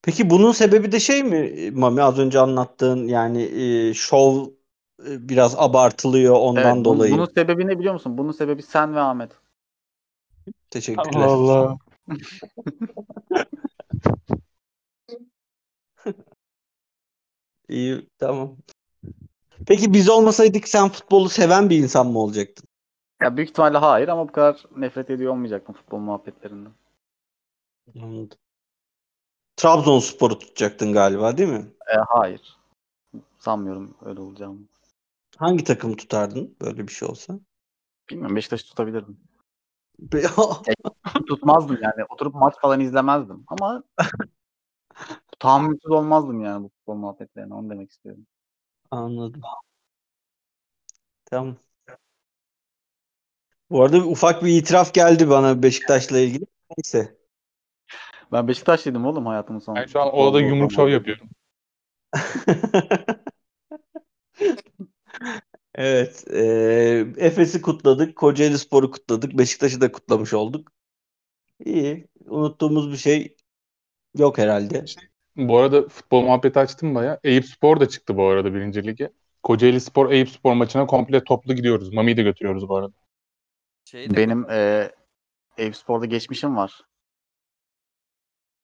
[0.02, 4.46] Peki bunun sebebi de şey mi Mami az önce anlattığın yani e, şov
[5.06, 7.12] e, biraz abartılıyor ondan Evet, bunun, dolayı.
[7.12, 8.18] bunun sebebi ne biliyor musun?
[8.18, 9.32] Bunun sebebi sen ve Ahmet.
[10.70, 11.22] Teşekkürler.
[11.22, 11.78] Allah Allah.
[17.68, 18.56] İyi tamam.
[19.66, 22.68] Peki biz olmasaydık sen futbolu seven bir insan mı olacaktın?
[23.22, 26.72] Ya büyük ihtimalle hayır ama bu kadar nefret ediyor olmayacaktım futbol muhabbetlerinden.
[28.02, 28.38] Anladım.
[29.56, 31.66] Trabzonspor'u tutacaktın galiba değil mi?
[31.94, 32.58] E, hayır.
[33.38, 34.58] Sanmıyorum öyle olacağını.
[35.36, 37.40] Hangi takımı tutardın böyle bir şey olsa?
[38.10, 39.20] Bilmiyorum Beşiktaş'ı tutabilirdim.
[41.28, 42.04] Tutmazdım yani.
[42.08, 43.44] Oturup maç falan izlemezdim.
[43.46, 43.82] Ama
[45.38, 47.54] tahammülsüz olmazdım yani bu futbol muhabbetlerine.
[47.54, 48.26] Onu demek istiyorum.
[48.90, 49.40] Anladım.
[51.24, 51.56] Tamam.
[53.70, 56.44] Bu arada ufak bir itiraf geldi bana Beşiktaş'la ilgili.
[56.76, 57.18] Neyse.
[58.32, 59.80] Ben Beşiktaşlıydım oğlum hayatımın sonunda.
[59.82, 61.28] Ben şu an odada yumruk şov yapıyorum.
[65.78, 66.24] Evet.
[66.30, 66.40] E,
[67.16, 68.16] Efes'i kutladık.
[68.16, 69.38] Kocaeli Spor'u kutladık.
[69.38, 70.72] Beşiktaş'ı da kutlamış olduk.
[71.64, 72.06] İyi.
[72.26, 73.36] Unuttuğumuz bir şey
[74.16, 74.84] yok herhalde.
[75.36, 77.20] Bu arada futbol muhabbeti açtım baya.
[77.24, 79.10] Eyüp Spor da çıktı bu arada birinci lige.
[79.42, 81.92] Kocaeli Spor Eyüp Spor maçına komple toplu gidiyoruz.
[81.92, 82.94] Mami'yi de götürüyoruz bu arada.
[83.84, 84.90] Şeyi de Benim e,
[85.58, 86.80] Eyüp Spor'da geçmişim var.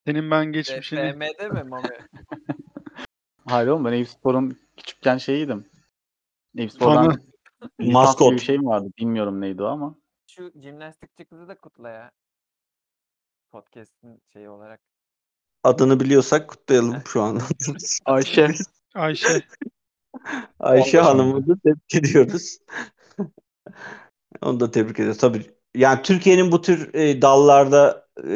[0.07, 1.89] Senin ben geçmişini FM'de mi Mami?
[3.47, 5.74] Hayır oğlum ben Eyüp Spor'un küçükken şeyiydim.
[6.57, 7.17] Lisans
[7.79, 8.33] Maskot.
[8.33, 8.89] bir şeyim vardı.
[8.99, 9.95] Bilmiyorum neydi o ama.
[10.27, 12.11] Şu jimnastikçi kızı da kutla ya.
[13.51, 14.81] Podcast'in şeyi olarak.
[15.65, 17.41] Adını biliyorsak kutlayalım şu an.
[18.05, 18.49] Ayşe.
[18.95, 19.43] Ayşe.
[20.61, 21.01] Ayşe.
[21.01, 22.59] Hanım'ı da tebrik ediyoruz.
[24.43, 25.19] Onu da tebrik ediyoruz.
[25.19, 28.29] Tabii yani Türkiye'nin bu tür e, dallarda e,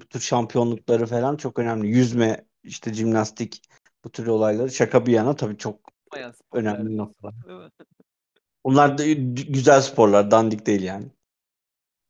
[0.00, 1.88] bu tür şampiyonlukları falan çok önemli.
[1.88, 3.62] Yüzme, işte jimnastik
[4.04, 7.34] bu tür olayları şaka bir yana tabii çok Olmayan sporlar önemli diyorsun, noktalar.
[8.64, 9.12] Bunlar da
[9.48, 11.06] güzel sporlar, dandik değil yani.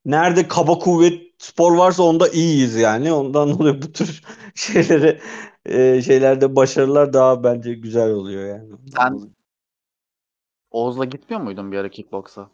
[0.05, 3.13] Nerede kaba kuvvet spor varsa onda iyiyiz yani.
[3.13, 4.23] Ondan dolayı bu tür
[4.55, 5.21] şeylere
[5.67, 8.75] e, şeylerde başarılar daha bence güzel oluyor yani.
[8.97, 9.37] Sen-.
[10.71, 12.51] Oğuz'la gitmiyor muydun bir ara kickboksa?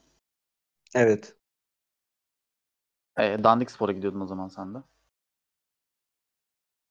[0.95, 1.37] Evet.
[3.19, 4.79] E, Dandik Spor'a gidiyordun o zaman sen de.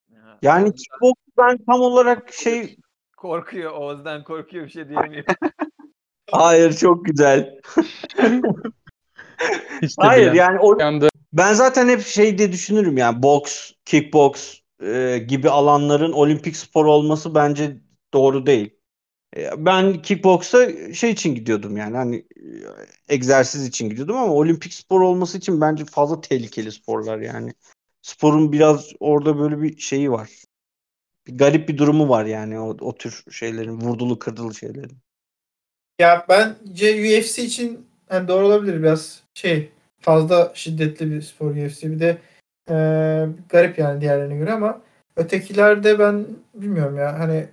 [0.10, 2.78] Ya, Yani kickbox ben tam olarak şey
[3.22, 3.72] korkuyor.
[3.72, 5.24] Oğuz'dan korkuyor bir şey diyemiyor.
[6.32, 7.60] hayır çok güzel.
[9.82, 10.78] De Hayır yani o
[11.34, 17.36] ben zaten hep şey diye düşünürüm yani boks, kickbox e, gibi alanların olimpik spor olması
[17.36, 17.78] bence
[18.14, 18.76] doğru değil.
[19.38, 25.02] E, ben kickboksa şey için gidiyordum yani hani e, egzersiz için gidiyordum ama olimpik spor
[25.02, 27.54] olması için bence fazla tehlikeli sporlar yani.
[28.02, 30.30] Sporun biraz orada böyle bir şeyi var.
[31.28, 34.98] Bir garip bir durumu var yani o, o tür şeylerin vurdulu kırdılı şeylerin.
[36.00, 41.92] Ya bence UFC için hani doğru olabilir biraz şey fazla şiddetli bir spor UFC.
[41.92, 42.18] Bir de
[42.70, 42.76] e,
[43.50, 44.82] garip yani diğerlerine göre ama
[45.16, 47.48] ötekilerde ben bilmiyorum ya hani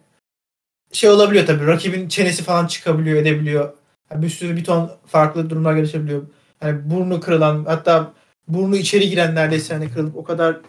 [0.93, 3.73] şey olabiliyor tabii rakibin çenesi falan çıkabiliyor edebiliyor.
[4.11, 6.23] Yani bir sürü bir ton farklı durumlar gelişebiliyor.
[6.61, 8.13] Hani burnu kırılan hatta
[8.49, 10.61] burnu içeri giren neredeyse hani kırılıp o kadar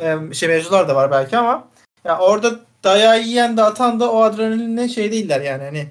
[0.00, 1.68] e, şey mevzular da var belki ama
[2.04, 5.86] ya orada dayağı yiyen de atan da o adrenalinle şey değiller yani hani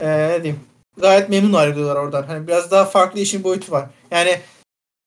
[0.00, 0.60] e, ne diyeyim
[1.00, 2.22] gayet memnun ayrılıyorlar oradan.
[2.22, 3.86] Hani biraz daha farklı işin boyutu var.
[4.10, 4.40] Yani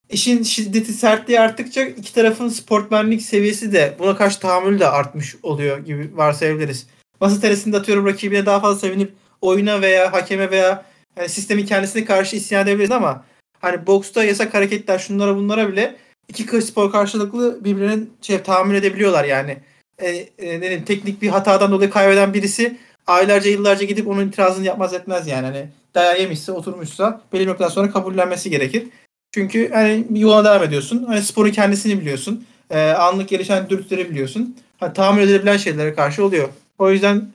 [0.09, 5.77] işin şiddeti sertliği arttıkça iki tarafın sportmenlik seviyesi de buna karşı tahammülü de artmış oluyor
[5.77, 6.87] gibi varsayabiliriz.
[7.21, 10.85] Masa tenisinde atıyorum rakibine daha fazla sevinip oyuna veya hakeme veya
[11.17, 13.25] yani sistemin kendisine karşı isyan edebiliriz ama
[13.61, 15.95] hani boksta yasak hareketler şunlara bunlara bile
[16.27, 19.57] iki spor karşılıklı birbirinin şey tahammül edebiliyorlar yani.
[19.99, 22.77] E, e, ne diyeyim, teknik bir hatadan dolayı kaybeden birisi
[23.07, 25.45] aylarca yıllarca gidip onun itirazını yapmaz etmez yani.
[25.45, 28.87] Hani dayağı yemişse oturmuşsa belli bir noktadan sonra kabullenmesi gerekir.
[29.33, 31.03] Çünkü hani yoluna devam ediyorsun.
[31.03, 32.45] Hani sporun kendisini biliyorsun.
[32.69, 34.57] E, anlık gelişen dürtüleri biliyorsun.
[34.77, 36.49] Hani tahammül edilebilen şeylere karşı oluyor.
[36.79, 37.31] O yüzden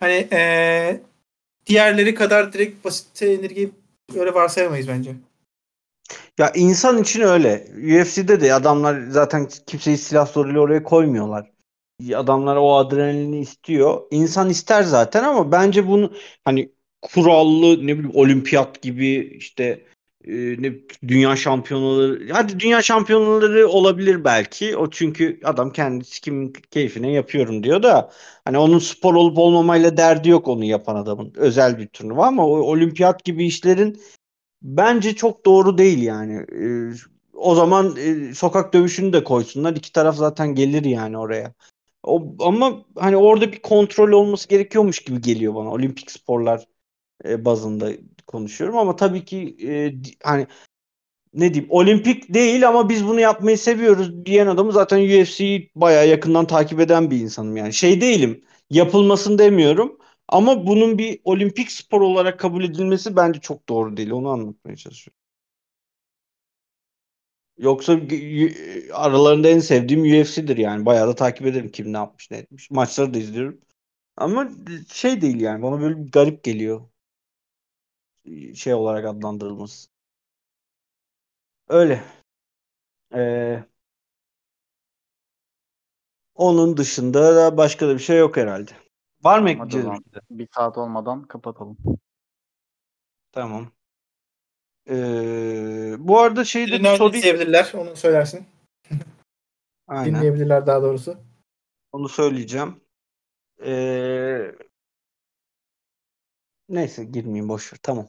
[0.00, 1.00] hani e,
[1.66, 3.72] diğerleri kadar direkt basit indirgeyip
[4.16, 5.14] öyle varsayamayız bence.
[6.38, 7.66] Ya insan için öyle.
[7.76, 11.53] UFC'de de adamlar zaten kimseyi silah zoruyla oraya koymuyorlar.
[12.14, 14.00] Adamlar o adrenalini istiyor.
[14.10, 16.12] İnsan ister zaten ama bence bunu
[16.44, 16.72] hani
[17.02, 19.84] kurallı ne bileyim olimpiyat gibi işte
[20.24, 20.32] e,
[20.62, 20.72] ne
[21.08, 24.76] dünya şampiyonaları hadi dünya şampiyonaları olabilir belki.
[24.76, 28.10] O çünkü adam kendi kimin keyfine yapıyorum diyor da
[28.44, 31.32] hani onun spor olup olmamayla derdi yok onu yapan adamın.
[31.36, 34.00] Özel bir turnuva ama o olimpiyat gibi işlerin
[34.62, 36.34] bence çok doğru değil yani.
[36.34, 36.66] E,
[37.34, 39.76] o zaman e, sokak dövüşünü de koysunlar.
[39.76, 41.54] İki taraf zaten gelir yani oraya.
[42.40, 46.66] Ama hani orada bir kontrol olması gerekiyormuş gibi geliyor bana olimpik sporlar
[47.24, 47.92] e, bazında
[48.26, 49.94] konuşuyorum ama tabii ki e,
[50.24, 50.46] hani
[51.34, 56.46] ne diyeyim olimpik değil ama biz bunu yapmayı seviyoruz diyen adamı zaten UFC'yi bayağı yakından
[56.46, 57.72] takip eden bir insanım yani.
[57.72, 59.98] Şey değilim yapılmasını demiyorum
[60.28, 64.10] ama bunun bir olimpik spor olarak kabul edilmesi bence çok doğru değil.
[64.10, 65.23] Onu anlatmaya çalışıyorum.
[67.58, 68.00] Yoksa
[68.92, 70.86] aralarında en sevdiğim UFC'dir yani.
[70.86, 72.70] Bayağı da takip ederim kim ne yapmış ne etmiş.
[72.70, 73.60] Maçları da izliyorum.
[74.16, 74.48] Ama
[74.92, 75.62] şey değil yani.
[75.62, 76.88] Bana böyle garip geliyor.
[78.54, 79.88] Şey olarak adlandırılması.
[81.68, 82.04] Öyle.
[83.14, 83.64] Ee,
[86.34, 88.70] onun dışında da başka da bir şey yok herhalde.
[89.22, 89.88] Var mı ekleyeceğiz?
[90.30, 91.76] bir saat olmadan kapatalım.
[93.32, 93.70] Tamam.
[94.90, 98.46] Ee, bu arada şeyde bir Nerede izleyebilirler onu söylersin.
[99.88, 100.14] Aynen.
[100.14, 101.16] Dinleyebilirler daha doğrusu.
[101.92, 102.80] Onu söyleyeceğim.
[103.64, 104.52] Ee,
[106.68, 107.78] neyse girmeyeyim boş ver.
[107.82, 108.08] Tamam.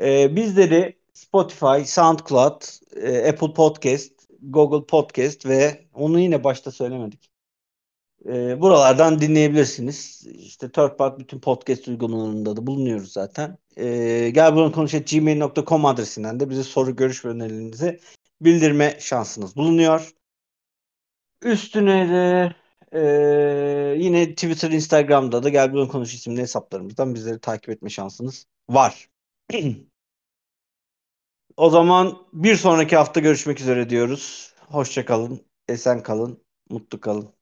[0.00, 2.62] Ee, bizleri Spotify, SoundCloud,
[2.96, 7.30] e, Apple Podcast, Google Podcast ve onu yine başta söylemedik.
[8.26, 10.26] Ee, buralardan dinleyebilirsiniz.
[10.38, 13.58] İşte Third Part bütün podcast uygulamalarında da bulunuyoruz zaten.
[13.76, 18.00] Ee, gel bunu konuşalım gmail.com adresinden de bize soru, görüş ve önerilerinizi
[18.40, 20.14] bildirme şansınız bulunuyor.
[21.42, 22.54] Üstüne de
[22.92, 23.00] e,
[23.98, 29.08] yine Twitter, Instagram'da da Gel Bunu Konuş isimli hesaplarımızdan bizleri takip etme şansınız var.
[31.56, 34.54] o zaman bir sonraki hafta görüşmek üzere diyoruz.
[34.66, 37.37] Hoşça kalın, esen kalın, mutlu kalın.